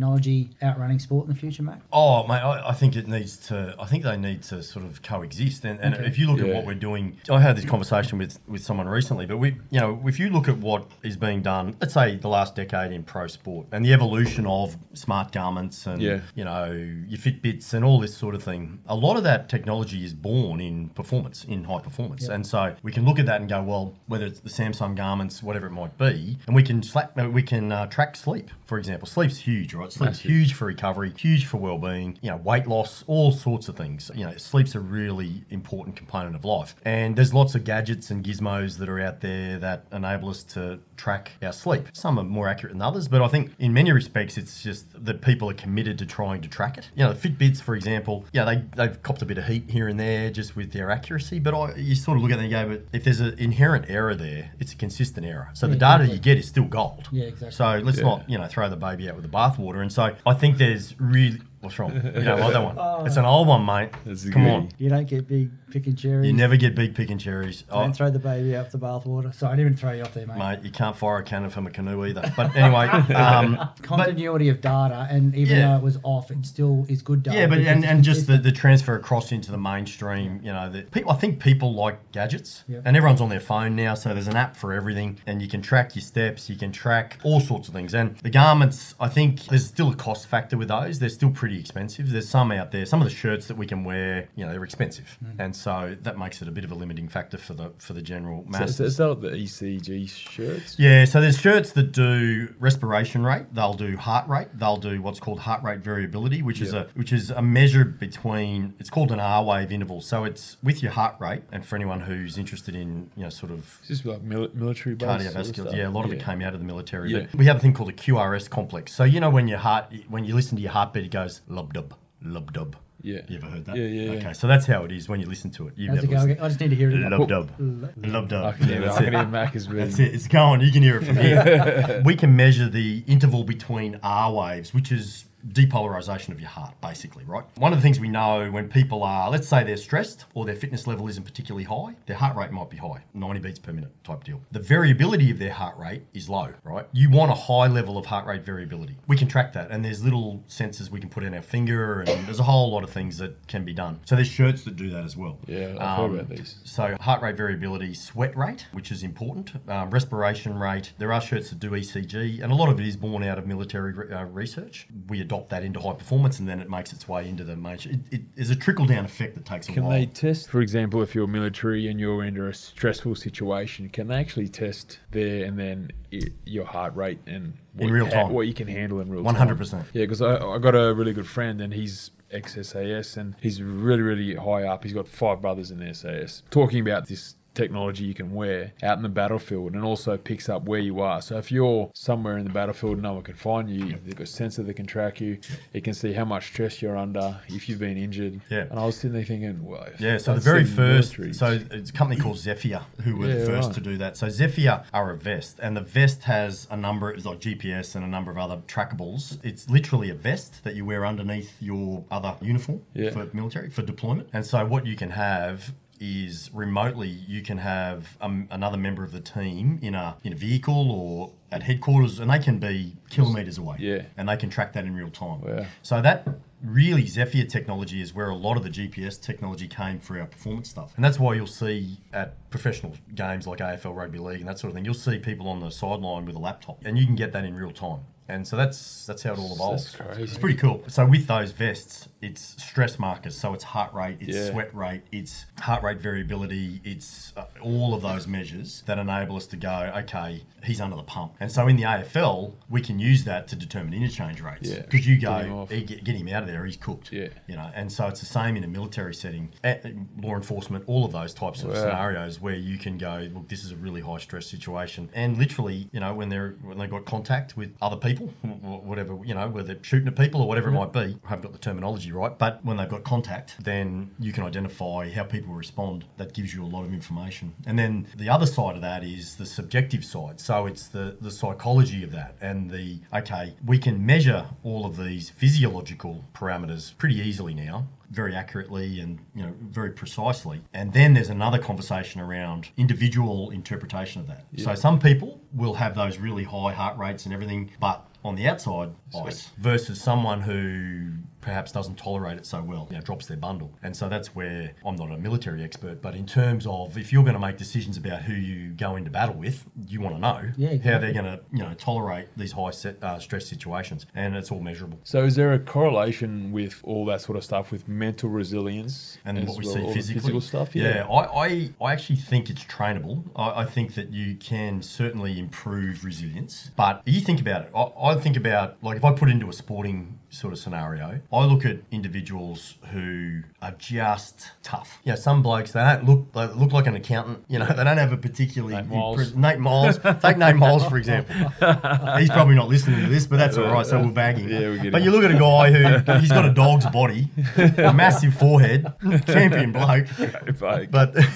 [0.62, 1.80] outrunning sport in the future, Mac?
[1.92, 3.74] Oh, mate, I, I think it needs to.
[3.78, 5.64] I think they need to sort of coexist.
[5.64, 6.06] And, and Okay.
[6.06, 9.26] if you look at what we're doing, I had this conversation with with someone recently.
[9.26, 12.28] But we, you know, if you look at what is being done, let's say the
[12.28, 16.20] last decade in pro sport and the evolution of smart garments and Yeah.
[16.34, 20.04] you know your Fitbits and all this sort of thing, a lot of that technology
[20.04, 22.28] is born in performance, in high performance.
[22.28, 25.42] And so we can look at that and go, well, whether it's the Samsung garments,
[25.42, 29.06] whatever it might be, and we can slap, we can uh, track sleep, for example.
[29.06, 29.92] Sleep's huge, right?
[29.92, 30.30] Sleep's Massive.
[30.30, 34.10] huge for recovery, huge for well-being, you know, weight loss, all sorts of things.
[34.14, 36.74] You know, sleep's a really important component of life.
[36.84, 40.80] And there's lots of gadgets and gizmos that are out there that enable us to
[40.96, 41.88] track our sleep.
[41.92, 45.20] Some are more accurate than others, but I think in many respects it's just that
[45.20, 46.88] people are committed to trying to track it.
[46.94, 49.88] You know, the Fitbits, for example, yeah, they they've copped a bit of heat here
[49.88, 52.52] and there just with their accuracy, but I, you sort of look at them and
[52.52, 55.50] go, but if there's an inherent error there, it's a consistent error.
[55.54, 56.16] So the data exactly.
[56.16, 57.08] you get is still gold.
[57.10, 57.50] Yeah, exactly.
[57.52, 58.04] So let's Yeah.
[58.04, 59.63] not, you know, throw the baby out with the bathwater.
[59.72, 61.92] And so I think there's really what's wrong?
[62.14, 63.06] You know, like that one.
[63.06, 63.90] It's an old one, mate.
[63.92, 64.68] Come good on.
[64.78, 66.26] You don't get big picking cherries.
[66.26, 67.62] You never get big picking cherries.
[67.62, 69.34] Don't Oh, throw the baby out the bathwater.
[69.34, 70.38] Sorry, I didn't even throw you off there, mate.
[70.38, 72.32] mate, you can't fire a cannon from a canoe either.
[72.36, 75.68] But anyway, um, but, Continuity of data, and even Yeah.
[75.72, 77.36] though it was off, it still is good data.
[77.36, 80.82] yeah, but and, and just the, the transfer across into the mainstream, you know, the
[80.82, 81.10] people.
[81.10, 82.78] I think people like gadgets, Yeah.
[82.84, 85.60] and everyone's on their phone now, so there's an app for everything, and you can
[85.60, 87.94] track your steps, you can track all sorts of things.
[87.94, 91.00] And the garments, I think there's still a cost factor with those.
[91.00, 92.10] They're still pretty expensive.
[92.10, 94.62] There's some out there, some of the shirts that we can wear, you know, they're
[94.64, 95.40] expensive, Hmm.
[95.40, 98.02] and so that makes it a bit of a limiting factor for the for the
[98.02, 98.76] general So, masses.
[98.76, 100.76] so is that the ECG shirts?
[100.78, 103.46] Yeah, so there's shirts that do respiration rate.
[103.54, 104.48] They'll do heart rate.
[104.54, 108.74] They'll do what's called heart rate variability, which is a which is a measure between.
[108.78, 110.00] It's called an R wave interval.
[110.02, 111.42] So it's with your heart rate.
[111.50, 114.94] And for anyone who's interested in you know sort of Is this like mil- military
[114.94, 115.24] based?
[115.24, 117.10] sort of cardiovascular, yeah, a lot of it came out of the military.
[117.12, 117.26] Yeah.
[117.30, 118.92] But we have a thing called a QRS complex.
[118.92, 121.72] So you know when your heart when you listen to your heartbeat, it goes lub
[121.72, 122.76] dub lub dub.
[123.04, 123.20] Yeah.
[123.28, 123.76] You ever heard that?
[123.76, 124.18] Yeah, yeah, yeah.
[124.18, 125.74] Okay, so that's how it is when you listen to it.
[125.76, 126.40] You've How's it never going?
[126.40, 126.94] I just need to hear it.
[126.94, 127.14] listened.
[127.14, 127.28] again.
[127.28, 128.06] Lub dub.
[128.14, 128.44] Lub dub.
[128.46, 129.16] I can hear, Yeah, I that's can it.
[129.18, 130.14] hear Mac is That's it.
[130.14, 130.60] It's going.
[130.62, 132.02] You can hear it from here.
[132.06, 137.24] we can measure the interval between R waves, which is depolarization of your heart, basically,
[137.24, 137.44] right?
[137.56, 140.56] One of the things we know when people are, let's say they're stressed or their
[140.56, 143.92] fitness level isn't particularly high, their heart rate might be high, 90 beats per minute
[144.04, 144.40] type deal.
[144.52, 146.86] The variability of their heart rate is low, right?
[146.92, 148.96] You want a high level of heart rate variability.
[149.06, 152.26] We can track that, and there's little sensors we can put in our finger, and
[152.26, 154.00] there's a whole lot of things that can be done.
[154.04, 155.38] So there's shirts that do that as well.
[155.46, 156.56] Yeah, I've heard Um, about these.
[156.64, 160.92] so heart rate variability, sweat rate, which is important, um, respiration rate.
[160.98, 163.46] There are shirts that do ECG, and a lot of it is born out of
[163.46, 164.86] military uh, research.
[165.08, 167.90] We adopt that into high performance, and then it makes its way into the major.
[167.90, 169.92] It, it is a trickle down effect that takes a Can while.
[169.98, 174.16] they test, for example, if you're military and you're under a stressful situation, can they
[174.16, 178.30] actually test there and then i your heart rate and In real time.
[178.32, 179.40] what you can handle in real One time?
[179.40, 179.86] hundred percent.
[179.92, 183.62] Yeah, because I, I got a really good friend and he's ex SAS and he's
[183.62, 184.82] really, really high up.
[184.84, 186.42] He's got five brothers in the SAS.
[186.50, 190.64] Talking about this technology you can wear out in the battlefield and also picks up
[190.64, 191.22] where you are.
[191.22, 194.24] So if you're somewhere in the battlefield and no one can find you, they've got
[194.24, 195.38] a sensor that can track you.
[195.72, 198.40] It can see how much stress you're under, if you've been injured.
[198.50, 198.66] Yeah.
[198.70, 201.90] And I was sitting there thinking, well, Yeah, so the very first, military, so it's
[201.90, 203.74] a company called Zephyr who were the first right.
[203.74, 204.16] to do that.
[204.16, 208.04] So Zephyr are a vest, and the vest has a number, it's like GPS and
[208.04, 209.38] a number of other trackables.
[209.44, 213.10] It's literally a vest that you wear underneath your other uniform Yeah.
[213.10, 214.28] for military for deployment.
[214.32, 219.12] And so what you can have is remotely you can have um, another member of
[219.12, 223.58] the team in a in a vehicle or at headquarters, and they can be kilometers
[223.58, 223.76] away.
[223.78, 224.02] Yeah.
[224.16, 225.40] and they can track that in real time.
[225.40, 225.66] Wow.
[225.82, 226.26] So that
[226.64, 230.70] really Zephyr technology is where a lot of the GPS technology came for our performance
[230.70, 230.92] stuff.
[230.96, 234.70] And that's why you'll see at professional games like AFL Rugby League and that sort
[234.70, 237.32] of thing, you'll see people on the sideline with a laptop and you can get
[237.32, 238.00] that in real time.
[238.28, 239.94] And so that's that's how it all evolves.
[240.16, 240.82] It's pretty cool.
[240.88, 243.36] So with those vests, it's stress markers.
[243.38, 244.50] So it's heart rate, it's Yeah.
[244.50, 249.46] sweat rate, it's heart rate variability, it's uh, all of those measures that enable us
[249.48, 251.34] to go, okay, he's under the pump.
[251.38, 254.70] And so in the AFL, we can use that to determine interchange rates.
[254.70, 254.80] Yeah.
[254.88, 257.12] Because you Get him go, get, get him out of there, he's cooked.
[257.12, 257.28] Yeah.
[257.46, 259.76] You know, and so it's the same in a military setting, eh,
[260.22, 261.74] law enforcement, all of those types of Wow.
[261.74, 265.88] scenarios where you can go, look, this is a really high stress situation, and literally,
[265.92, 269.48] you know, when they're when they got contact with other people, wh- whatever, you know,
[269.48, 272.36] whether shooting at people or whatever it might be, I haven't got the terminology right,
[272.36, 276.04] but when they've got contact, then you can identify how people respond.
[276.16, 279.36] That gives you a lot of information, and then the other side of that is
[279.36, 280.40] the subjective side.
[280.40, 284.96] So it's the the psychology of that, and the okay, we can measure all of
[284.96, 290.62] these physiological parameters pretty easily now very accurately and you know very precisely.
[290.72, 294.44] And then there's another conversation around individual interpretation of that.
[294.58, 298.48] So some people will have those really high heart rates and everything but on the
[298.48, 301.10] outside ice versus someone who
[301.44, 304.72] perhaps doesn't tolerate it so well you know drops their bundle and so that's where
[304.86, 307.96] i'm not a military expert but in terms of if you're going to make decisions
[307.96, 311.24] about who you go into battle with you want to know Yeah, how they're going
[311.26, 315.24] to you know tolerate these high set, uh, stress situations and it's all measurable So
[315.24, 319.58] is there a correlation with all that sort of stuff with mental resilience and what
[319.58, 320.20] we well, see all the physically.
[320.20, 320.74] physical stuff?
[320.74, 323.22] Yeah, I, I, I actually think it's trainable.
[323.36, 326.70] I, I think that you can certainly improve resilience.
[326.76, 327.70] But you think about it.
[327.74, 331.44] I, I think about, like, if I put into a sporting sort of scenario, I
[331.44, 334.98] look at individuals who are just tough.
[335.04, 337.44] Yeah, some blokes, they don't look they look like an accountant.
[337.48, 338.74] You know, they don't have a particularly.
[338.74, 339.32] Nate Myles.
[339.32, 339.98] impre- Nate Myles.
[340.20, 341.34] Take Nate Myles, for example.
[342.18, 343.86] He's probably not listening to this, but that's all right.
[343.86, 344.48] So we'll bag him.
[344.48, 345.04] Yeah, we get but him.
[345.06, 348.92] you look at a guy who, he's got a dog's body, a massive forehead,
[349.26, 350.06] champion bloke.
[350.60, 351.26] Like, But Love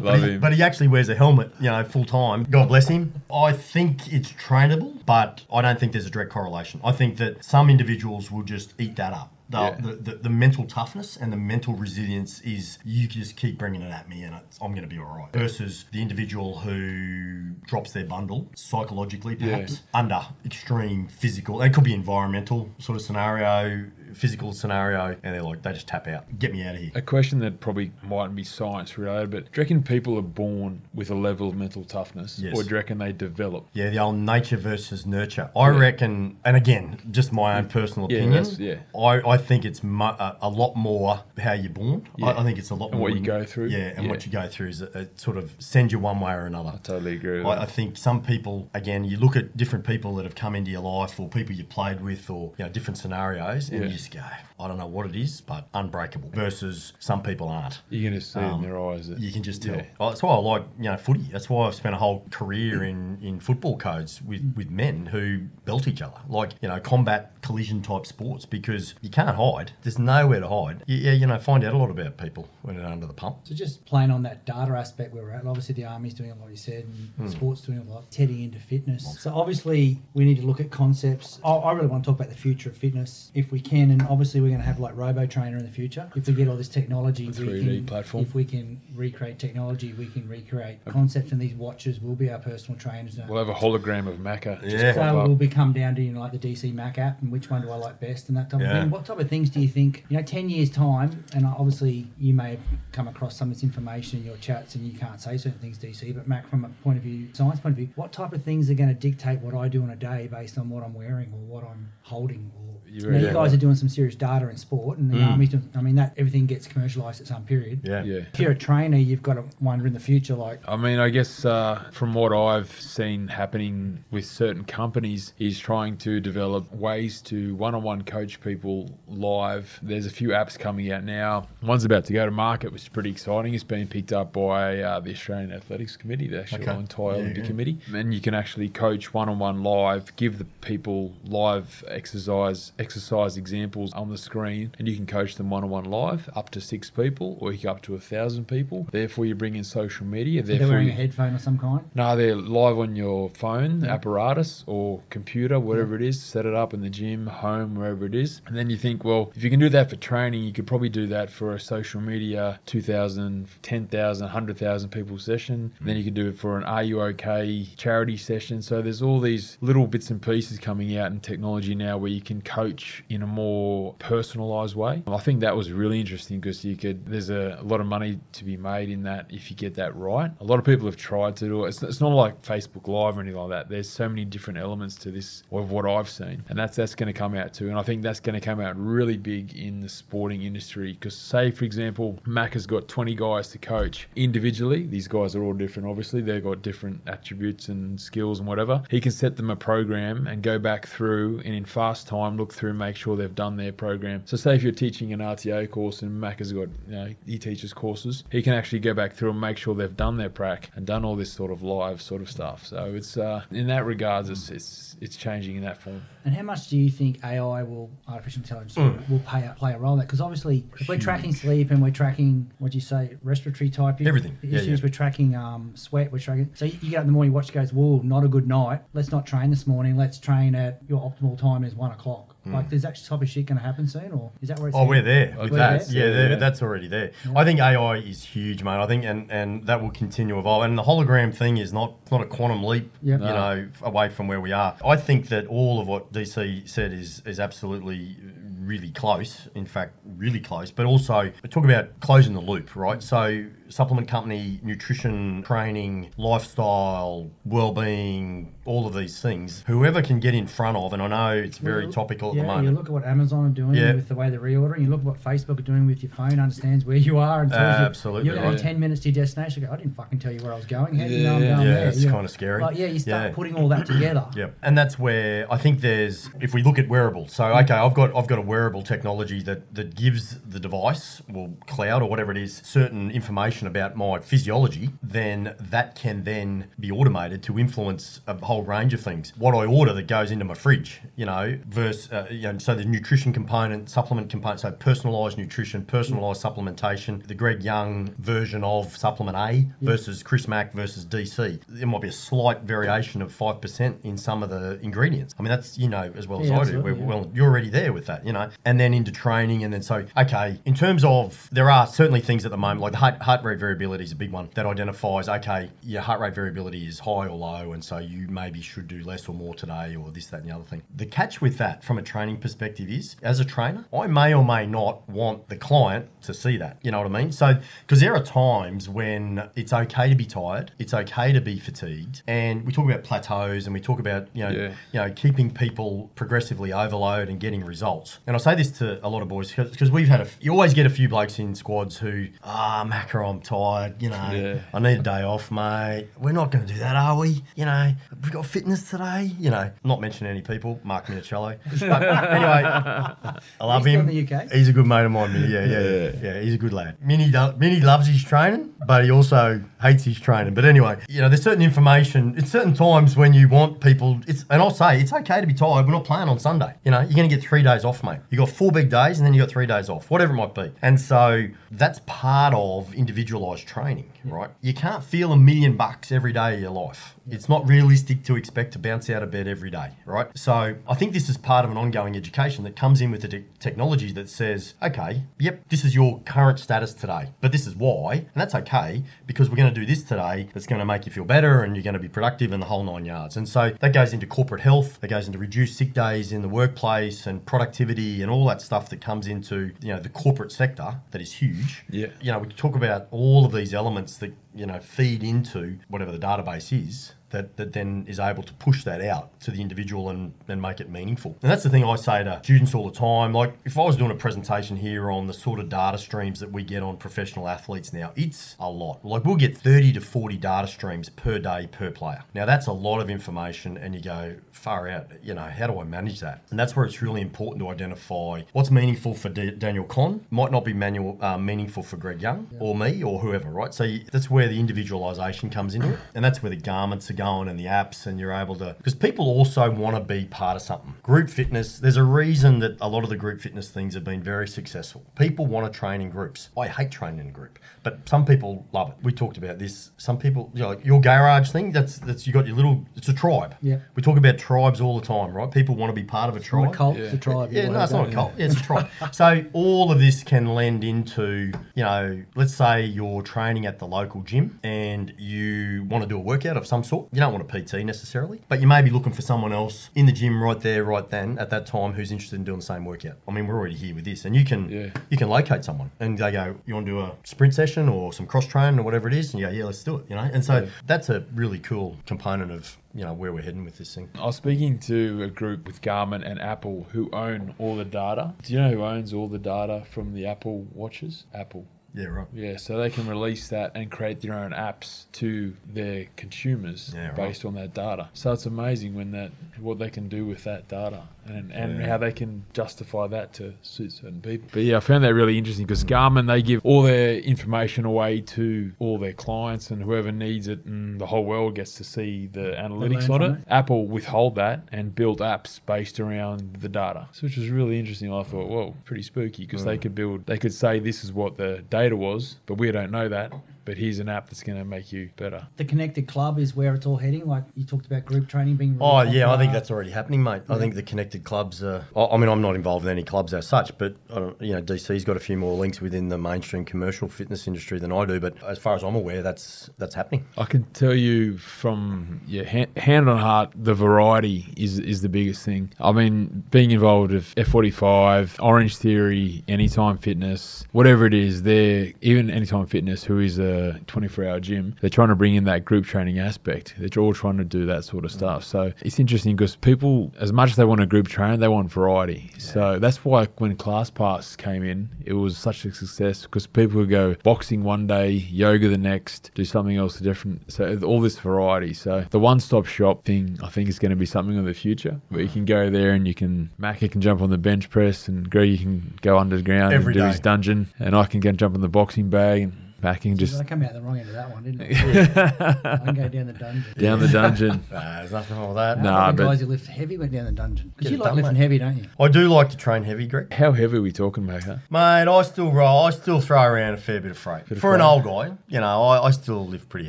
[0.00, 0.40] but, he, him.
[0.40, 2.44] but he actually wears a helmet, you know, full time.
[2.44, 3.12] God bless him.
[3.32, 6.80] I think it's trainable, but I don't think there's a direct correlation.
[6.84, 9.32] I think that some individuals will just eat that up.
[9.50, 9.76] the, Yeah.
[9.80, 13.90] the, the, the mental toughness and the mental resilience is you just keep bringing it
[13.92, 15.32] at me and it's, I'm going to be all right.
[15.32, 21.62] Versus the individual who drops their bundle psychologically, perhaps under extreme physical.
[21.62, 26.06] It could be environmental sort of scenario, physical scenario, and they're like, they just tap
[26.08, 26.38] out.
[26.38, 26.90] Get me out of here.
[26.94, 30.82] A question that probably mightn't be science related, but do you reckon people are born
[30.94, 32.38] with a level of mental toughness?
[32.38, 32.56] Yes.
[32.56, 33.66] Or do you reckon they develop?
[33.72, 35.50] Yeah, the old nature versus nurture.
[35.56, 38.46] I reckon, and again, just my own personal Yeah, opinion.
[38.58, 38.98] yeah.
[39.00, 42.06] I, I think it's mu- a, a lot more how you're born.
[42.16, 42.26] Yeah.
[42.28, 43.66] I, I think it's a lot And more what you in- go through.
[43.68, 44.10] Yeah, and Yeah.
[44.10, 46.70] what you go through is it, it sort of sends you one way or another.
[46.74, 47.62] I totally agree with I, that.
[47.62, 50.80] I think some people, again, you look at different people that have come into your
[50.82, 53.90] life or people you played with or you know different scenarios, and Yeah.
[53.90, 54.20] you just go,
[54.60, 56.30] I don't know what it is, but unbreakable.
[56.30, 57.80] Versus some people aren't.
[57.90, 59.76] You're going to see in their eyes that Um, You can just tell.
[59.76, 59.84] Yeah.
[60.00, 61.26] Oh, that's why I like you know footy.
[61.30, 65.42] That's why I've spent a whole career in, in football codes with, with men who
[65.64, 69.72] belt each other, like you know combat collision type sports, because you can't hide.
[69.82, 70.82] There's nowhere to hide.
[70.86, 73.38] You, yeah, you know, find out a lot about people when they're under the pump.
[73.44, 76.34] So just playing on that data aspect where we're at, obviously the army's doing a
[76.34, 76.86] lot, you said,
[77.18, 79.18] and sports doing a lot, heading into fitness.
[79.20, 81.38] So obviously we need to look at concepts.
[81.44, 84.02] I, I really want to talk about the future of fitness if we can, and
[84.02, 86.10] obviously we're going to have like Robo Trainer in the future.
[86.16, 88.24] If we get all this technology, we 3D can, platform.
[88.24, 92.38] If we can recreate technology, we can recreate concepts, and these watches will be our
[92.38, 93.18] personal trainers.
[93.28, 94.60] We'll have a hologram of Macca.
[94.62, 94.94] Yeah.
[94.94, 97.30] pop So we'll be come down to you know, like the DC Mac app and
[97.30, 98.76] which one do I like best and that type Yeah.
[98.76, 98.90] of thing.
[98.90, 102.32] What type of things do you think, you know, 10 years' time, and obviously you
[102.32, 102.60] may have
[102.92, 105.78] come across some of this information in your chats and you can't say certain things,
[105.78, 108.42] DC, but Mac, from a point of view, science point of view, what type of
[108.42, 110.94] things are going to dictate what I do in a day based on what I'm
[110.94, 112.50] wearing or what I'm holding?
[112.56, 115.50] Or, You're know, you guys are doing some serious data in sport and the army's
[115.50, 117.80] doing, I mean, that everything gets commercialised at some period.
[117.82, 118.02] Yeah.
[118.04, 118.20] Yeah.
[118.32, 121.08] If you're a trainer, you've got to wonder in the future, like, I mean, I
[121.08, 127.20] guess uh, from what I've seen happening with certain companies is trying to develop ways
[127.22, 129.78] to one-on-one coach people live.
[129.82, 131.48] There's a few apps coming out now.
[131.62, 133.54] One's about to go to market, which is pretty exciting.
[133.54, 136.74] It's being picked up by uh, the Australian Athletics Committee, the actual Okay.
[136.74, 137.48] entire Yeah, Olympic yeah.
[137.48, 143.92] Committee, and you can actually coach one-on-one live, give the people live exercise exercise examples
[143.94, 147.52] on the screen, and you can coach them one-on-one live up to six people, or
[147.52, 148.86] you can up to a thousand people.
[148.92, 150.42] Therefore, you bring in social media.
[150.42, 151.88] they're wearing a headphone of some kind.
[151.94, 156.22] no, they're live on your phone, apparatus, or computer, whatever it is.
[156.22, 158.42] Set it up in the gym, home, wherever it is.
[158.46, 160.88] And then you think, well, if you can do that for training, you could probably
[160.90, 165.72] do that for a social media 2,000, 10,000, 100,000 people session.
[165.78, 168.60] And then you could do it for an Are You OK charity session.
[168.62, 172.20] So there's all these little bits and pieces coming out in technology now where you
[172.20, 175.02] can coach in a more personalized way.
[175.06, 178.44] I think that was really interesting because you could, there's a, lot of money to
[178.44, 180.30] be made in that if you get that right.
[180.40, 181.68] A lot of people have tried to do it.
[181.68, 183.68] It's, it's not like Facebook Live or anything like that.
[183.68, 187.06] There's so many different elements to this of what I've seen, and that's that's going
[187.06, 187.68] to come out too.
[187.68, 190.94] And I think that's going to come out really big in the sporting industry.
[190.94, 194.86] Because say, for example, Mac has got 20 guys to coach individually.
[194.86, 195.88] These guys are all different.
[195.88, 198.82] Obviously, they've got different attributes and skills and whatever.
[198.90, 202.52] He can set them a program and go back through and in fast time look
[202.52, 204.07] through, make sure they've done their program.
[204.24, 207.38] So say if you're teaching an RTO course and Mac has got, you know, he
[207.38, 210.70] teaches courses, he can actually go back through and make sure they've done their prac
[210.74, 212.66] and done all this sort of live sort of stuff.
[212.66, 216.02] So it's uh, in that regards, it's, it's it's changing in that form.
[216.24, 219.08] And how much do you think AI will, artificial intelligence, Mm.
[219.08, 220.06] will play a, play a role in that?
[220.06, 224.00] Because obviously, if we're tracking sleep and we're tracking, what do you say, respiratory type
[224.00, 224.36] Everything.
[224.42, 224.84] Yeah, issues, yeah.
[224.86, 226.50] we're tracking um, sweat, we're tracking.
[226.54, 228.82] So you, you get up in the morning, watch goes, whoa, not a good night.
[228.92, 229.96] Let's not train this morning.
[229.96, 232.34] Let's train at your optimal time is one o'clock.
[232.52, 234.76] Like, is that type of shit going to happen soon, or is that where it's?
[234.76, 234.80] Mm.
[234.80, 235.86] Oh, we're there with We're that.
[235.88, 235.96] there?
[236.08, 236.36] Yeah, they're- Yeah.
[236.36, 237.12] that's already there.
[237.36, 238.80] I think AI is huge, mate.
[238.80, 240.62] I think, and, and that will continue to evolve.
[240.64, 243.20] And the hologram thing is not not a quantum leap, Yep.
[243.20, 243.34] you No.
[243.34, 244.76] know, away from where we are.
[244.84, 248.16] I think that all of what DC said is is absolutely
[248.60, 249.48] really close.
[249.54, 250.70] In fact, really close.
[250.70, 253.02] But also, talk about closing the loop, right?
[253.02, 259.64] So, supplement company, nutrition, training, lifestyle, well-being, all of these things.
[259.66, 262.42] Whoever can get in front of, and I know it's very Well, topical at yeah,
[262.42, 262.68] the moment.
[262.68, 263.94] you look at what Amazon are doing Yeah.
[263.94, 264.82] with the way they're reordering.
[264.82, 267.50] You look at what Facebook are doing with your phone, understands where you are, and
[267.50, 268.58] tells you Absolutely you're going right.
[268.58, 269.62] ten minutes to your destination.
[269.62, 270.94] You go, I didn't fucking tell you where I was going.
[270.96, 271.88] How do you Yeah, know I'm going yeah, there?
[271.88, 272.62] it's You know, kinda scary.
[272.62, 273.34] Like, yeah, you start Yeah.
[273.34, 274.26] putting all that together.
[274.36, 274.54] Yep.
[274.62, 277.32] And that's where I think there's if we look at wearables.
[277.32, 281.54] So okay, I've got I've got a wearable technology that that gives the device, well,
[281.66, 286.64] cloud or whatever it is, certain information information about my physiology, then that can then
[286.80, 289.32] be automated to influence a whole range of things.
[289.36, 292.74] What I order that goes into my fridge, you know, versus, uh, you know, so
[292.74, 298.96] the nutrition component, supplement component, so personalised nutrition, personalised supplementation, the Greg Young version of
[298.96, 301.60] supplement A versus Chris Mack versus DC.
[301.68, 305.34] There might be a slight variation of 5% in some of the ingredients.
[305.38, 306.80] I mean, that's, you know, as well as Yeah, I do.
[306.80, 307.04] We're, yeah.
[307.04, 310.04] well, you're already there with that, you know, and then into training, and then so
[310.16, 310.60] okay.
[310.64, 313.58] In terms of there are certainly things at the moment like the heart, heart rate
[313.58, 317.36] variability is a big one that identifies okay, your heart rate variability is high or
[317.36, 320.48] low, and so you maybe should do less or more today, or this, that, and
[320.48, 320.82] the other thing.
[320.96, 324.42] The catch with that from a training perspective is, as a trainer, I may or
[324.42, 326.78] may not want the client to see that.
[326.82, 327.30] You know what I mean?
[327.30, 331.58] So because there are times when it's okay to be tired, it's okay to be
[331.58, 334.72] fatigued, and we talk about plateaus, and we talk about you know Yeah.
[334.92, 338.18] you know, keeping people progressively overload and getting results.
[338.26, 340.72] And I say this to a lot of boys because we've had a, you always
[340.72, 344.60] get a few blokes in squads who, ah, Macca, I'm tired, you know, Yeah.
[344.72, 346.08] I need a day off, mate.
[346.18, 347.42] We're not going to do that, are we?
[347.56, 347.92] You know,
[348.38, 349.32] got fitness today?
[349.38, 351.58] You know, not mentioning any people, Mark Minichiello.
[351.88, 354.06] But anyway, I love He's him.
[354.06, 354.52] still in the UK?
[354.52, 355.52] He's a good mate of mine, Minnie.
[355.52, 356.10] Yeah, yeah, yeah.
[356.34, 356.96] Yeah, he's a good lad.
[357.04, 360.54] Minnie, do- Minnie loves his training, but he also hates his training.
[360.54, 364.44] But anyway, you know, there's certain information, it's certain times when you want people, it's,
[364.50, 365.86] and I'll say, it's okay to be tired.
[365.86, 366.74] We're not playing on Sunday.
[366.84, 368.20] You know, you're going to get three days off, mate.
[368.30, 370.54] You got four big days and then you got three days off, whatever it might
[370.54, 370.70] be.
[370.82, 374.50] And so that's part of individualized training, right?
[374.60, 377.14] You can't feel a million bucks every day of your life.
[377.30, 380.26] It's not realistic to expect to bounce out of bed every day, right?
[380.36, 383.28] So I think this is part of an ongoing education that comes in with the
[383.28, 387.76] te- technology that says, okay, yep, this is your current status today, but this is
[387.76, 391.04] why, and that's okay because we're going to do this today that's going to make
[391.04, 393.36] you feel better and you're going to be productive in the whole nine yards.
[393.36, 396.48] And so that goes into corporate health, that goes into reduced sick days in the
[396.48, 401.00] workplace and productivity and all that stuff that comes into you know the corporate sector
[401.10, 401.84] that is huge.
[401.90, 402.08] Yeah.
[402.20, 406.12] You know, we talk about all of these elements that you know feed into whatever
[406.12, 410.08] the database is that, that then is able to push that out to the individual
[410.08, 411.36] and, and make it meaningful.
[411.42, 413.32] And that's the thing I say to students all the time.
[413.32, 416.50] Like, if I was doing a presentation here on the sort of data streams that
[416.50, 419.04] we get on professional athletes now, it's a lot.
[419.04, 422.24] Like, we'll get 30 to 40 data streams per day per player.
[422.34, 425.78] Now, that's a lot of information, and you go, far out, you know, how do
[425.80, 426.42] I manage that?
[426.50, 430.50] And that's where it's really important to identify what's meaningful for D- Daniel Conn, might
[430.50, 433.72] not be manual, uh, meaningful for Greg Young or me or whoever, right?
[433.72, 435.98] So you, that's where the individualization comes into it.
[436.14, 438.94] And that's where the garments are going and the apps, and you're able to, because
[438.94, 440.94] people also want to be part of something.
[441.02, 444.22] Group fitness, there's a reason that a lot of the group fitness things have been
[444.22, 445.04] very successful.
[445.18, 446.48] People want to train in groups.
[446.56, 448.96] I hate training in a group, but some people love it.
[449.02, 449.90] We talked about this.
[449.98, 453.08] Some people, you know, like your garage thing, that's, that's, you got your little, it's
[453.08, 453.56] a tribe.
[453.60, 453.80] Yeah.
[453.96, 455.50] We talk about tribes all the time, right?
[455.50, 456.70] People want to be part of a Not tribe.
[456.72, 457.52] a cult, it's a tribe.
[457.52, 458.32] Yeah, no, it's not a cult.
[458.38, 458.88] Yeah, it's a tribe.
[459.12, 463.86] so all of this can lend into, you know, let's say you're training at the
[463.86, 467.07] local gym and you want to do a workout of some sort.
[467.12, 470.06] You don't want a PT necessarily, but you may be looking for someone else in
[470.06, 472.84] the gym right there, right then, at that time, who's interested in doing the same
[472.84, 473.16] workout.
[473.26, 474.90] I mean, we're already here with this, and you can Yeah.
[475.08, 478.12] you can locate someone and they go, you want to do a sprint session or
[478.12, 480.04] some cross training or whatever it is, and you go, yeah, let's do it.
[480.08, 483.64] You know, and so that's a really cool component of you know where we're heading
[483.64, 484.08] with this thing.
[484.16, 488.34] I was speaking to a group with Garmin and Apple who own all the data.
[488.42, 491.24] Do you know who owns all the data from the Apple watches?
[491.34, 491.66] Apple.
[491.98, 492.26] Yeah, right.
[492.32, 497.08] Yeah, so they can release that and create their own apps to their consumers Yeah,
[497.08, 497.16] right.
[497.16, 498.08] based on that data.
[498.12, 501.86] So it's amazing when that what they can do with that data and, and Yeah.
[501.86, 504.48] how they can justify that to suit certain people.
[504.52, 508.20] But yeah, I found that really interesting because Garmin they give all their information away
[508.20, 512.26] to all their clients and whoever needs it, and the whole world gets to see
[512.26, 513.40] the analytics on from it.
[513.48, 518.12] Apple withhold that and build apps based around the data, so which was really interesting.
[518.12, 519.82] I thought, well, pretty spooky because they mm.
[519.82, 523.08] could build, they could say this is what the data was, but we don't know
[523.08, 523.32] that.
[523.68, 525.46] But here's an app that's going to make you better.
[525.58, 527.26] The connected club is where it's all heading.
[527.26, 528.78] Like you talked about group training being.
[528.78, 530.40] really Oh yeah, I think that's already happening, mate.
[530.48, 531.62] I think the connected clubs.
[531.62, 534.54] Are, I I mean, I'm not involved in any clubs as such, but uh, you
[534.54, 538.06] know, DC's got a few more links within the mainstream commercial fitness industry than I
[538.06, 538.18] do.
[538.18, 540.24] But as far as I'm aware, that's that's happening.
[540.38, 545.10] I can tell you from yeah, hand, hand on heart, the variety is is the
[545.10, 545.74] biggest thing.
[545.78, 552.30] I mean, being involved with F45, Orange Theory, Anytime Fitness, whatever it is, they're even
[552.30, 555.84] Anytime Fitness, who is a 24 hour gym, they're trying to bring in that group
[555.84, 556.74] training aspect.
[556.78, 558.14] They're all trying to do that sort of mm.
[558.14, 558.44] stuff.
[558.44, 561.70] So it's interesting because people, as much as they want a group train, they want
[561.70, 562.30] variety.
[562.38, 566.78] So that's why when Class ClassPass came in, it was such a success because people
[566.78, 570.50] would go boxing one day, yoga the next, do something else different.
[570.50, 571.72] So all this variety.
[571.74, 575.00] So the one-stop shop thing, I think, is going to be something of the future
[575.08, 575.32] where you mm.
[575.32, 578.50] can go there and you can Macca can jump on the bench press and Greg
[578.50, 580.08] you can go underground Every and do day.
[580.08, 583.40] his dungeon, and I can go and jump on the boxing bag and Backing just
[583.40, 585.72] I come out the wrong end of that one, didn't I?
[585.72, 586.64] I can go down the dungeon.
[586.78, 587.64] down the dungeon.
[587.72, 588.82] Nah, there's nothing wrong with that.
[588.82, 590.72] Nah, Nah, the but- guys who lift heavy went down the dungeon.
[590.76, 591.40] Because Get you like lifting mate.
[591.40, 591.84] heavy, don't you?
[591.98, 593.32] I do like to train heavy, Greg.
[593.32, 594.44] How heavy are we talking, mate?
[594.44, 594.56] Huh?
[594.70, 595.84] Mate, I still roll.
[595.86, 597.50] I still throw around a fair bit of freight.
[597.50, 597.82] of For an freight.
[597.90, 599.88] old guy, you know, I, I still lift pretty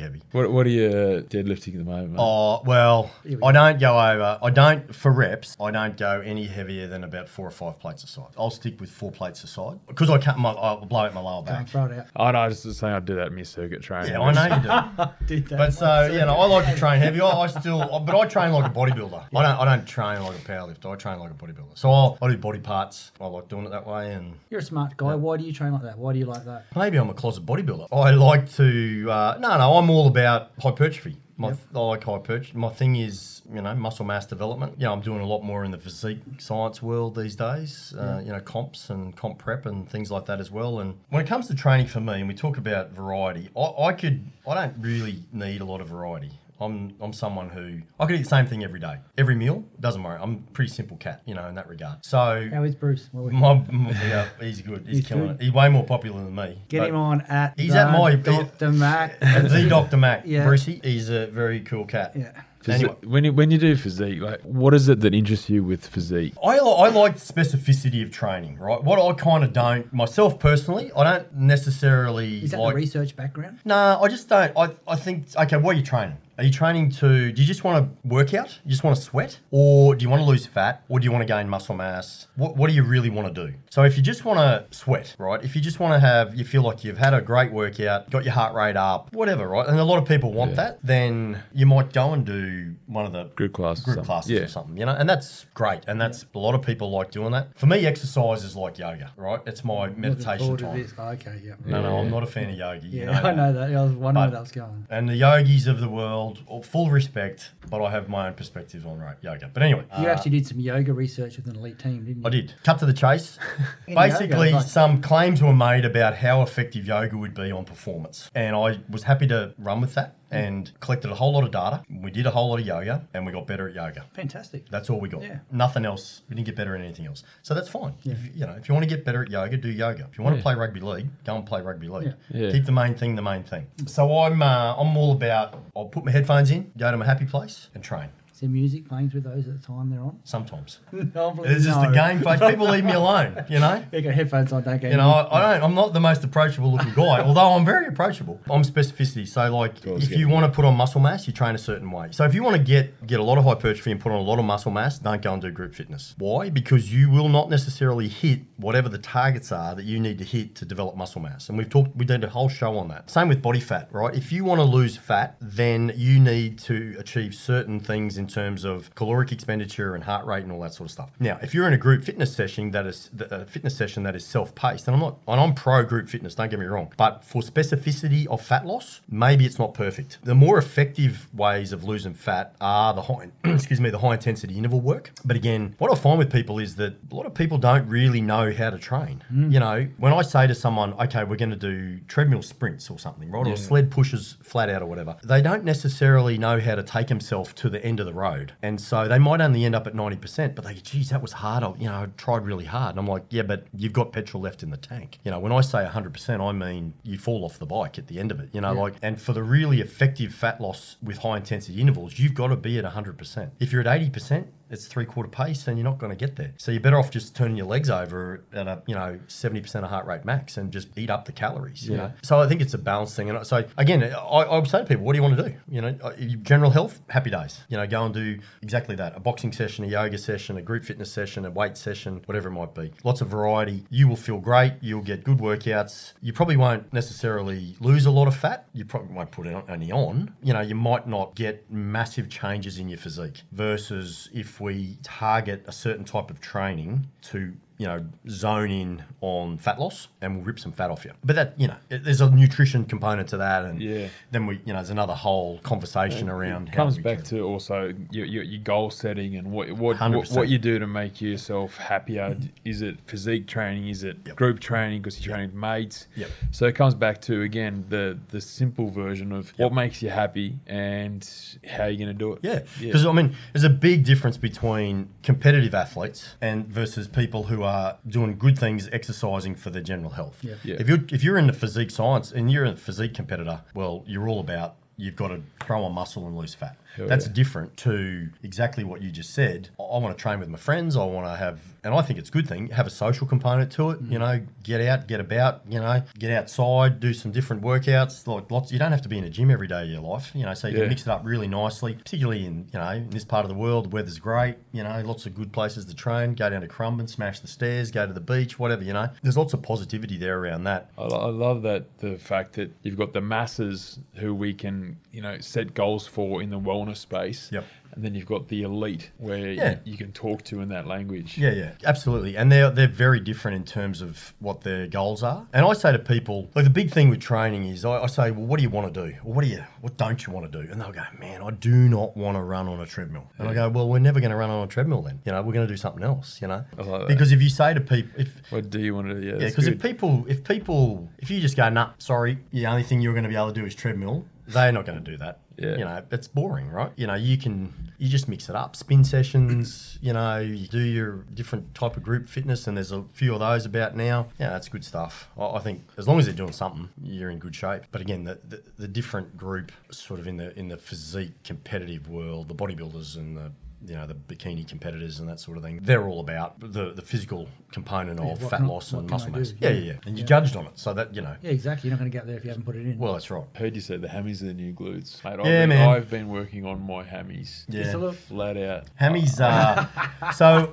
[0.00, 0.22] heavy.
[0.32, 2.10] What What are you uh, deadlifting at the moment?
[2.12, 2.18] Mate?
[2.20, 4.38] Oh well, we I don't go over.
[4.42, 5.56] I don't for reps.
[5.60, 8.30] I don't go any heavier than about four or five plates aside.
[8.36, 10.38] I'll stick with four plates aside because I can't.
[10.38, 11.68] My, I'll blow out my lower Can't back.
[11.68, 12.06] throw it out.
[12.16, 14.12] Oh no, I was just saying I do that in my circuit training.
[14.12, 15.26] Yeah, I know you do.
[15.26, 15.58] Did that.
[15.58, 17.20] But so you know, I like to train heavy.
[17.20, 19.26] I, I still, but I train like a bodybuilder.
[19.34, 19.60] I don't.
[19.60, 20.92] I don't train like a powerlifter.
[20.92, 21.76] I train like a bodybuilder.
[21.76, 23.12] So I'll, I do body parts.
[23.20, 25.14] I like doing it that way, and You're a smart guy.
[25.14, 25.98] Why do you train like that?
[25.98, 26.66] Why do you like that?
[26.74, 27.88] maybe I'm a closet bodybuilder.
[27.92, 29.10] I like to.
[29.10, 31.16] Uh, no, no, I'm all about hypertrophy.
[31.40, 31.58] My, Yep.
[31.74, 32.56] I like hypertrophy.
[32.58, 34.74] My thing is, you know, muscle mass development.
[34.76, 37.94] You know, I'm doing a lot more in the physique science world these days.
[37.98, 40.80] Uh, you know, comps and comp prep and things like that as well.
[40.80, 43.92] And when it comes to training for me, and we talk about variety, I, I
[43.94, 44.30] could.
[44.46, 46.32] I don't really need a lot of variety.
[46.60, 49.64] I'm I'm someone who I could eat the same thing every day, every meal.
[49.80, 50.18] Doesn't worry.
[50.20, 52.04] I'm a pretty simple cat, you know, in that regard.
[52.04, 53.08] So How is Bruce?
[53.12, 54.84] My, my- yeah, he's good.
[54.86, 55.36] He's, He's killing good.
[55.40, 55.42] it.
[55.44, 56.62] He's way more popular than me.
[56.68, 58.70] Get But- him on at He's the at my- Dr.
[58.72, 59.18] Mac.
[59.20, 59.96] the Dr.
[59.96, 60.44] Mac, Yeah.
[60.44, 62.12] Brucey, he's a very cool cat.
[62.14, 62.32] Yeah.
[62.68, 62.94] Anyway.
[63.04, 66.34] when you when you do physique, like what is it that interests you with physique?
[66.44, 68.84] I, I like specificity of training, right?
[68.84, 72.74] What I kind of don't, myself personally, I don't necessarily Is that like.
[72.74, 73.60] the research background?
[73.64, 74.52] No, I just don't.
[74.56, 76.18] I, I think, okay, what are you training?
[76.40, 78.58] Are you training to, do you just want to work out?
[78.64, 79.38] You just want to sweat?
[79.50, 80.82] Or do you want to lose fat?
[80.88, 82.28] Or do you want to gain muscle mass?
[82.34, 83.52] What, what do you really want to do?
[83.68, 85.44] So if you just want to sweat, right?
[85.44, 88.24] If you just want to have, you feel like you've had a great workout, got
[88.24, 89.68] your heart rate up, whatever, right?
[89.68, 90.56] And a lot of people want Yeah.
[90.56, 94.06] that, then you might go and do one of the Group classes, group something.
[94.06, 94.40] classes Yeah.
[94.40, 94.94] or something, you know?
[94.98, 95.80] And that's great.
[95.86, 97.48] And that's, a lot of people like doing that.
[97.58, 99.40] For me, exercise is like yoga, right?
[99.44, 100.82] It's my Looking meditation forward to time.
[100.82, 100.94] this.
[100.96, 101.52] Ah, okay, yeah.
[101.66, 102.88] No, no, I'm not a fan of yogi.
[102.88, 103.70] Yeah, you know I know that.
[103.76, 104.86] I was wondering But- where that was going.
[104.88, 108.84] And the yogis of the world, all- full respect, but I have my own perspectives
[108.84, 109.50] on right yoga.
[109.52, 112.26] But anyway, You uh, actually did some yoga research with an elite team, didn't you?
[112.26, 112.54] I did.
[112.64, 113.38] Cut to the chase.
[113.88, 118.30] Basically, yoga, like- some claims were made about how effective yoga would be on performance.
[118.34, 121.82] And I was happy to run with that and collected a whole lot of data.
[121.90, 124.04] We did a whole lot of yoga and we got better at yoga.
[124.14, 124.68] Fantastic.
[124.70, 125.22] That's all we got.
[125.22, 125.38] Yeah.
[125.50, 126.22] Nothing else.
[126.28, 127.22] We didn't get better at anything else.
[127.42, 127.94] So that's fine.
[128.04, 130.06] If, you know, if you want to get better at yoga, do yoga.
[130.10, 130.40] If you want Yeah.
[130.40, 132.14] to play rugby league, go and play rugby league.
[132.30, 132.40] Yeah.
[132.46, 132.52] Yeah.
[132.52, 133.66] Keep the main thing the main thing.
[133.86, 135.58] So I'm uh, I'm all about.
[135.76, 138.08] I'll put my headphones in, go to my happy place, and train.
[138.40, 140.18] Is there music playing through those at the time they're on?
[140.24, 140.80] Sometimes
[141.12, 142.40] Probably it's just the game face.
[142.40, 143.44] People leave me alone.
[143.50, 143.84] You know.
[143.92, 144.88] You got headphones on, don't go.
[144.88, 145.64] You know, I, I don't.
[145.64, 148.40] I'm not the most approachable looking guy, although I'm very approachable.
[148.48, 149.28] I'm specificity.
[149.28, 152.08] So, like, if you want to put on muscle mass, you train a certain way.
[152.12, 154.22] So, if you want to get get a lot of hypertrophy and put on a
[154.22, 156.14] lot of muscle mass, don't go and do group fitness.
[156.16, 156.48] Why?
[156.48, 160.54] Because you will not necessarily hit whatever the targets are that you need to hit
[160.56, 161.50] to develop muscle mass.
[161.50, 161.94] And we've talked.
[161.94, 163.10] We did a whole show on that.
[163.10, 164.14] Same with body fat, right?
[164.14, 168.64] If you want to lose fat, then you need to achieve certain things in terms
[168.64, 171.10] of caloric expenditure and heart rate and all that sort of stuff.
[171.18, 174.16] Now, if you're in a group fitness session that is a uh, fitness session that
[174.16, 177.24] is self-paced, and I'm not, and I'm pro group fitness, don't get me wrong, but
[177.24, 180.18] for specificity of fat loss, maybe it's not perfect.
[180.22, 184.56] The more effective ways of losing fat are the high, excuse me, the high intensity
[184.56, 185.12] interval work.
[185.24, 188.20] But again, what I find with people is that a lot of people don't really
[188.20, 189.22] know how to train.
[189.32, 189.52] Mm.
[189.52, 192.98] You know, when I say to someone, okay, we're going to do treadmill sprints or
[192.98, 196.82] something, right, or sled pushes flat out or whatever, they don't necessarily know how to
[196.82, 199.86] take themselves to the end of the road, and so they might only end up
[199.86, 200.54] at ninety percent.
[200.54, 201.64] But they, go, geez, that was hard.
[201.64, 204.42] I, you know, I tried really hard, and I'm like, yeah, but you've got petrol
[204.42, 205.18] left in the tank.
[205.24, 208.06] You know, when I say hundred percent, I mean you fall off the bike at
[208.06, 208.50] the end of it.
[208.52, 212.34] You know, like, and for the really effective fat loss with high intensity intervals, you've
[212.34, 213.52] got to be at hundred percent.
[213.58, 216.36] If you're at eighty percent, it's three quarter pace and you're not going to get
[216.36, 216.52] there.
[216.56, 219.90] So you're better off just turning your legs over at a, you know, 70% of
[219.90, 222.12] heart rate max and just eat up the calories, you know?
[222.22, 223.30] So I think it's a balanced thing.
[223.30, 225.54] And so again, I, I would say to people, what do you want to do?
[225.68, 226.12] You know, uh,
[226.42, 227.60] general health, happy days.
[227.68, 229.16] You know, go and do exactly that.
[229.16, 232.52] A boxing session, a yoga session, a group fitness session, a weight session, whatever it
[232.52, 232.92] might be.
[233.04, 233.84] Lots of variety.
[233.90, 234.74] You will feel great.
[234.80, 236.12] You'll get good workouts.
[236.20, 238.68] You probably won't necessarily lose a lot of fat.
[238.72, 240.34] You probably won't put it on- any on.
[240.42, 245.64] You know, you might not get massive changes in your physique versus if we target
[245.66, 250.44] a certain type of training to you know, zone in on fat loss and we'll
[250.44, 251.12] rip some fat off you.
[251.24, 253.64] But that, you know, it, there's a nutrition component to that.
[253.64, 254.08] And Yeah.
[254.30, 257.94] then we, you know, there's another whole conversation around It comes back can- to also
[258.10, 261.78] your, your, your goal setting and what what, what what you do to make yourself
[261.78, 262.28] happier.
[262.34, 262.48] Mm-hmm.
[262.66, 263.88] Is it physique training?
[263.88, 264.36] Is it Yep.
[264.36, 266.06] group training because you're training with mates?
[266.16, 266.30] Yep.
[266.50, 270.48] So it comes back to again the the simple version of what makes you happy
[270.66, 271.26] and
[271.66, 272.40] how you're going to do it.
[272.42, 277.62] Yeah, because I mean, there's a big difference between competitive athletes and versus people who
[277.62, 277.69] are
[278.06, 280.38] doing good things, exercising for their general health.
[280.42, 280.54] Yeah.
[280.64, 280.76] Yeah.
[280.78, 284.28] If you're if you're in the physique science and you're a physique competitor, well, you're
[284.28, 286.76] all about you've got to throw on muscle and lose fat.
[286.94, 287.32] Hell That's yeah.
[287.32, 289.70] different to exactly what you just said.
[289.78, 290.96] I, I want to train with my friends.
[290.96, 293.72] I want to have, and I think it's a good thing, have a social component
[293.72, 294.00] to it.
[294.02, 294.20] You mm.
[294.20, 295.62] know, get out, get about.
[295.68, 298.26] You know, get outside, do some different workouts.
[298.26, 300.30] Like lots, you don't have to be in a gym every day of your life.
[300.34, 300.80] You know, so you Yeah.
[300.80, 301.94] can mix it up really nicely.
[301.94, 304.56] Particularly in you know in this part of the world, the weather's great.
[304.72, 306.34] You know, lots of good places to train.
[306.34, 308.84] Go down to Currumbin, smash the stairs, go to the beach, whatever.
[308.84, 310.90] You know, there's lots of positivity there around that.
[310.98, 315.22] I, I love that the fact that you've got the masses who we can, you
[315.22, 317.50] know, set goals for in the wellness space.
[317.52, 317.64] Yep.
[317.92, 319.70] And then you've got the elite where Yeah.
[319.84, 321.36] you, you can talk to in that language.
[321.36, 322.36] Yeah, yeah, absolutely.
[322.36, 325.46] And they're they're very different in terms of what their goals are.
[325.52, 328.30] And I say to people, like the big thing with training is I, I say,
[328.30, 329.16] well, what do you want to do?
[329.24, 330.70] Or what do you what don't you want to do?
[330.70, 333.30] And they'll go, man, I do not want to run on a treadmill.
[333.38, 335.20] And I go, well, we're never going to run on a treadmill then.
[335.24, 336.40] You know, we're going to do something else.
[336.40, 339.14] You know, like because if you say to people, if What do you want to
[339.20, 339.26] do?
[339.26, 342.82] Yeah, yeah, because if people, if people, if you just go, nah, sorry, the only
[342.82, 345.16] thing you're going to be able to do is treadmill, they're not going to do
[345.18, 345.38] that.
[345.60, 345.76] Yeah.
[345.76, 346.90] You know, it's boring, right?
[346.96, 348.74] You know, you can, you just mix it up.
[348.74, 353.04] Spin sessions, you know, you do your different type of group fitness, and there's a
[353.12, 354.28] few of those about now.
[354.38, 355.28] Yeah, that's good stuff.
[355.38, 357.82] I, I think as long as they're doing something, you're in good shape.
[357.92, 362.08] But again, the, the, the different group, sort of in the in the physique competitive
[362.08, 363.52] world, the bodybuilders and the
[363.86, 365.80] you know the bikini competitors and that sort of thing.
[365.82, 369.30] They're all about the the physical component Yeah, of what fat can loss and muscle
[369.30, 369.54] mass.
[369.58, 369.74] Yeah, Yeah.
[369.78, 369.98] yeah, yeah.
[370.06, 370.26] And you Yeah.
[370.26, 371.34] judged on it, so that you know.
[371.42, 371.88] Yeah, exactly.
[371.88, 372.98] You're not going to get there if you haven't put it in.
[372.98, 373.44] Well, that's right.
[373.54, 375.22] heard you say the hammies are the new glutes.
[375.24, 375.88] Mate, I've, Yeah, been, man.
[375.88, 377.64] I've been working on my hammies.
[377.68, 378.10] Yeah.
[378.12, 378.84] Flat out.
[378.96, 379.86] Hammy's uh,
[380.34, 380.72] so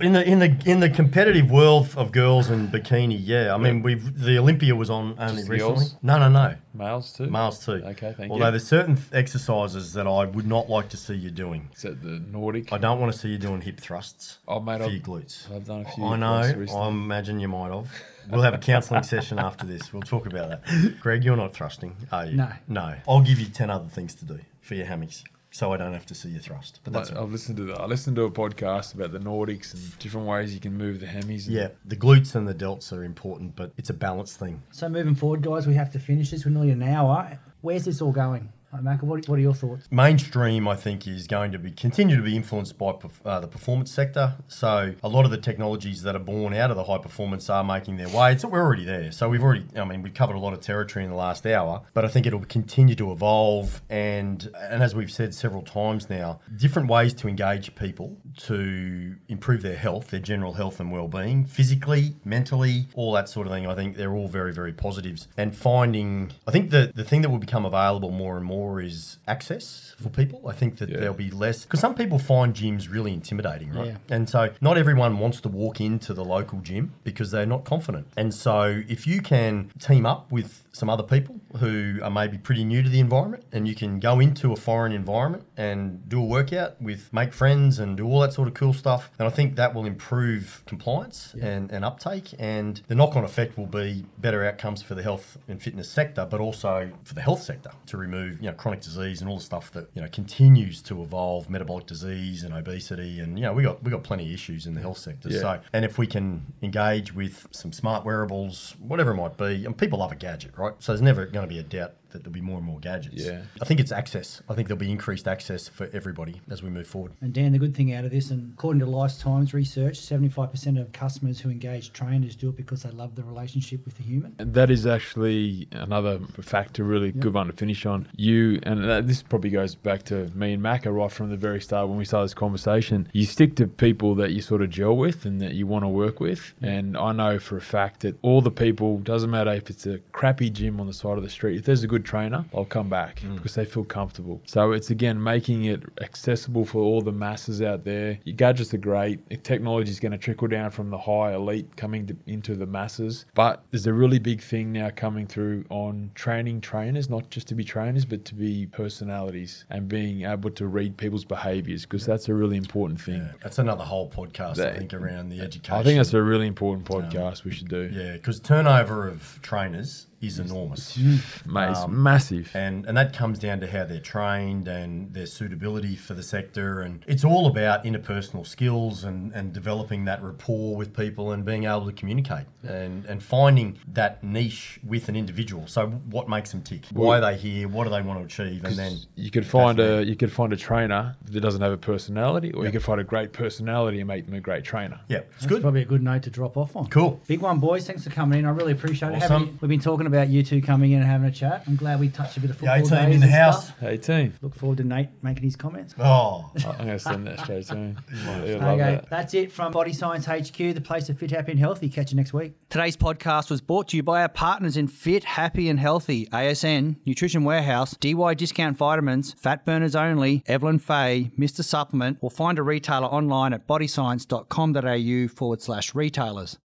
[0.00, 3.54] in the in the in the competitive world of girls and bikini, yeah.
[3.54, 5.74] I mean, we've the Olympia was on only Just recently.
[5.74, 5.96] girls?
[6.02, 7.26] No, no, no, Males too?
[7.28, 7.72] males too.
[7.84, 8.32] Okay, thank Although you.
[8.32, 11.68] Although there's certain th- exercises that I would not like to see you doing.
[11.76, 12.72] Is that the Nordic?
[12.72, 15.50] I don't want to see you doing hip thrusts Oh, mate, for I've- your glutes.
[15.54, 16.40] I've done a few I know.
[16.56, 16.72] recently.
[16.74, 17.90] I imagine you might have.
[18.30, 19.92] We'll have a counselling session after this.
[19.92, 21.00] We'll talk about that.
[21.00, 22.36] Greg, you're not thrusting, are you?
[22.36, 22.52] No.
[22.68, 22.94] No.
[23.08, 26.06] I'll give you ten other things to do for your hammies, so I don't have
[26.06, 26.80] to see you thrust.
[26.82, 27.20] But that's Mate.
[27.20, 27.80] I've listened to that.
[27.80, 31.06] I listened to a podcast about the Nordics and different ways you can move the
[31.06, 31.46] hemis.
[31.46, 34.62] and- Yeah, the glutes and the delts are important, but it's a balance thing.
[34.72, 36.44] So moving forward, guys, we have to finish this.
[36.44, 37.38] We're nearly an hour.
[37.60, 38.52] Where's this all going?
[38.80, 39.86] Macca, what, what are your thoughts?
[39.90, 42.94] Mainstream, I think, is going to be continue to be influenced by
[43.24, 44.36] uh, the performance sector.
[44.48, 47.62] So a lot of the technologies that are born out of the high performance are
[47.62, 48.32] making their way.
[48.32, 49.12] It's we're already there.
[49.12, 51.82] So we've already, I mean, we've covered a lot of territory in the last hour,
[51.92, 53.82] but I think it'll continue to evolve.
[53.90, 59.62] And and as we've said several times now, different ways to engage people to improve
[59.62, 63.66] their health, their general health and well-being, physically, mentally, all that sort of thing.
[63.66, 65.28] I think they're all very, very positives.
[65.36, 69.18] And finding, I think the the thing that will become available more and more is
[69.26, 70.48] access for people.
[70.48, 70.98] I think that Yeah.
[70.98, 73.88] there'll be less because some people find gyms really intimidating, right?
[73.88, 73.96] Yeah.
[74.16, 78.06] And so not everyone wants to walk into the local gym because they're not confident.
[78.16, 82.64] And so if you can team up with some other people who are maybe pretty
[82.64, 86.24] new to the environment and you can go into a foreign environment and do a
[86.24, 89.56] workout with make friends and do all that sort of cool stuff, then I think
[89.56, 94.82] that will improve compliance and, and uptake and the knock-on effect will be better outcomes
[94.82, 98.48] for the health and fitness sector, but also for the health sector to remove, you
[98.48, 102.42] know, chronic disease and all the stuff that, you know, continues to evolve, metabolic disease
[102.42, 104.98] and obesity and you know, we got we got plenty of issues in the health
[104.98, 105.28] sector.
[105.28, 105.40] Yeah.
[105.40, 109.76] So and if we can engage with some smart wearables, whatever it might be, and
[109.76, 110.74] people love a gadget, right?
[110.78, 113.24] So there's never going to be a doubt that there'll be more and more gadgets.
[113.24, 113.42] Yeah.
[113.60, 114.42] I think it's access.
[114.48, 117.12] I think there'll be increased access for everybody as we move forward.
[117.20, 120.92] And Dan, the good thing out of this, and according to Lifetime's research, 75% of
[120.92, 124.34] customers who engage trainers do it because they love the relationship with the human.
[124.38, 128.08] And that is actually another factor, really good one to finish on.
[128.16, 131.88] You, and this probably goes back to me and Macca right from the very start
[131.88, 133.08] when we started this conversation.
[133.12, 135.88] You stick to people that you sort of gel with and that you want to
[135.88, 136.54] work with.
[136.62, 139.98] And I know for a fact that all the people, doesn't matter if it's a
[140.12, 142.88] crappy gym on the side of the street, if there's a good trainer, I'll come
[142.88, 143.36] back mm.
[143.36, 144.40] because they feel comfortable.
[144.46, 148.18] So it's again making it accessible for all the masses out there.
[148.24, 149.20] Your gadgets are great.
[149.44, 153.26] Technology is going to trickle down from the high elite coming to, into the masses.
[153.34, 157.54] But there's a really big thing now coming through on training trainers, not just to
[157.54, 162.28] be trainers, but to be personalities and being able to read people's behaviors because that's
[162.28, 163.28] a really important thing.
[163.42, 165.74] That's another whole podcast, I think, around the education.
[165.74, 167.90] I think that's a really important um, podcast we should do.
[167.92, 170.96] Yeah, because turnover of trainers is enormous.
[171.44, 172.50] Mate, it's Um, massive.
[172.54, 176.80] And, and that comes down to how they're trained and their suitability for the sector.
[176.80, 181.64] And it's all about interpersonal skills and, and developing that rapport with people and being
[181.64, 185.66] able to communicate and, and finding that niche with an individual.
[185.66, 186.86] So, what makes them tick?
[186.92, 187.68] Why are they here?
[187.68, 188.64] What do they want to achieve?
[188.64, 191.76] And then you could find a you could find a trainer that doesn't have a
[191.76, 195.00] personality, or you could find a great personality and make them a great trainer.
[195.08, 195.62] yeah, it's That's good.
[195.62, 196.86] probably a good note to drop off on.
[196.88, 197.20] Cool.
[197.26, 197.86] Big one, boys.
[197.86, 198.46] Thanks for coming in.
[198.46, 199.22] I really appreciate it.
[199.22, 201.64] Having- we've been talking about you two coming in and having a chat.
[201.66, 202.76] I'm glad we touched a bit of The football.
[202.78, 203.64] A team days in the house.
[203.66, 203.78] stuff.
[203.80, 205.94] Hey team, Look forward to Nate making his comments.
[205.98, 207.98] Oh, I'm going to send that straight to him.
[208.44, 209.08] He'll Okay, that.
[209.10, 211.88] that's it from Body Science HQ, the place of fit, happy, and healthy.
[211.88, 212.52] Catch you next week.
[212.68, 216.96] Today's podcast was brought to you by our partners in Fit, Happy, and Healthy, ASN,
[217.06, 221.62] Nutrition Warehouse, DY Discount Vitamins, Fat Burners Only, Evelyn Faye, Mr.
[221.64, 226.58] Supplement, or find a retailer online at bodyscience.com.au forward slash retailers.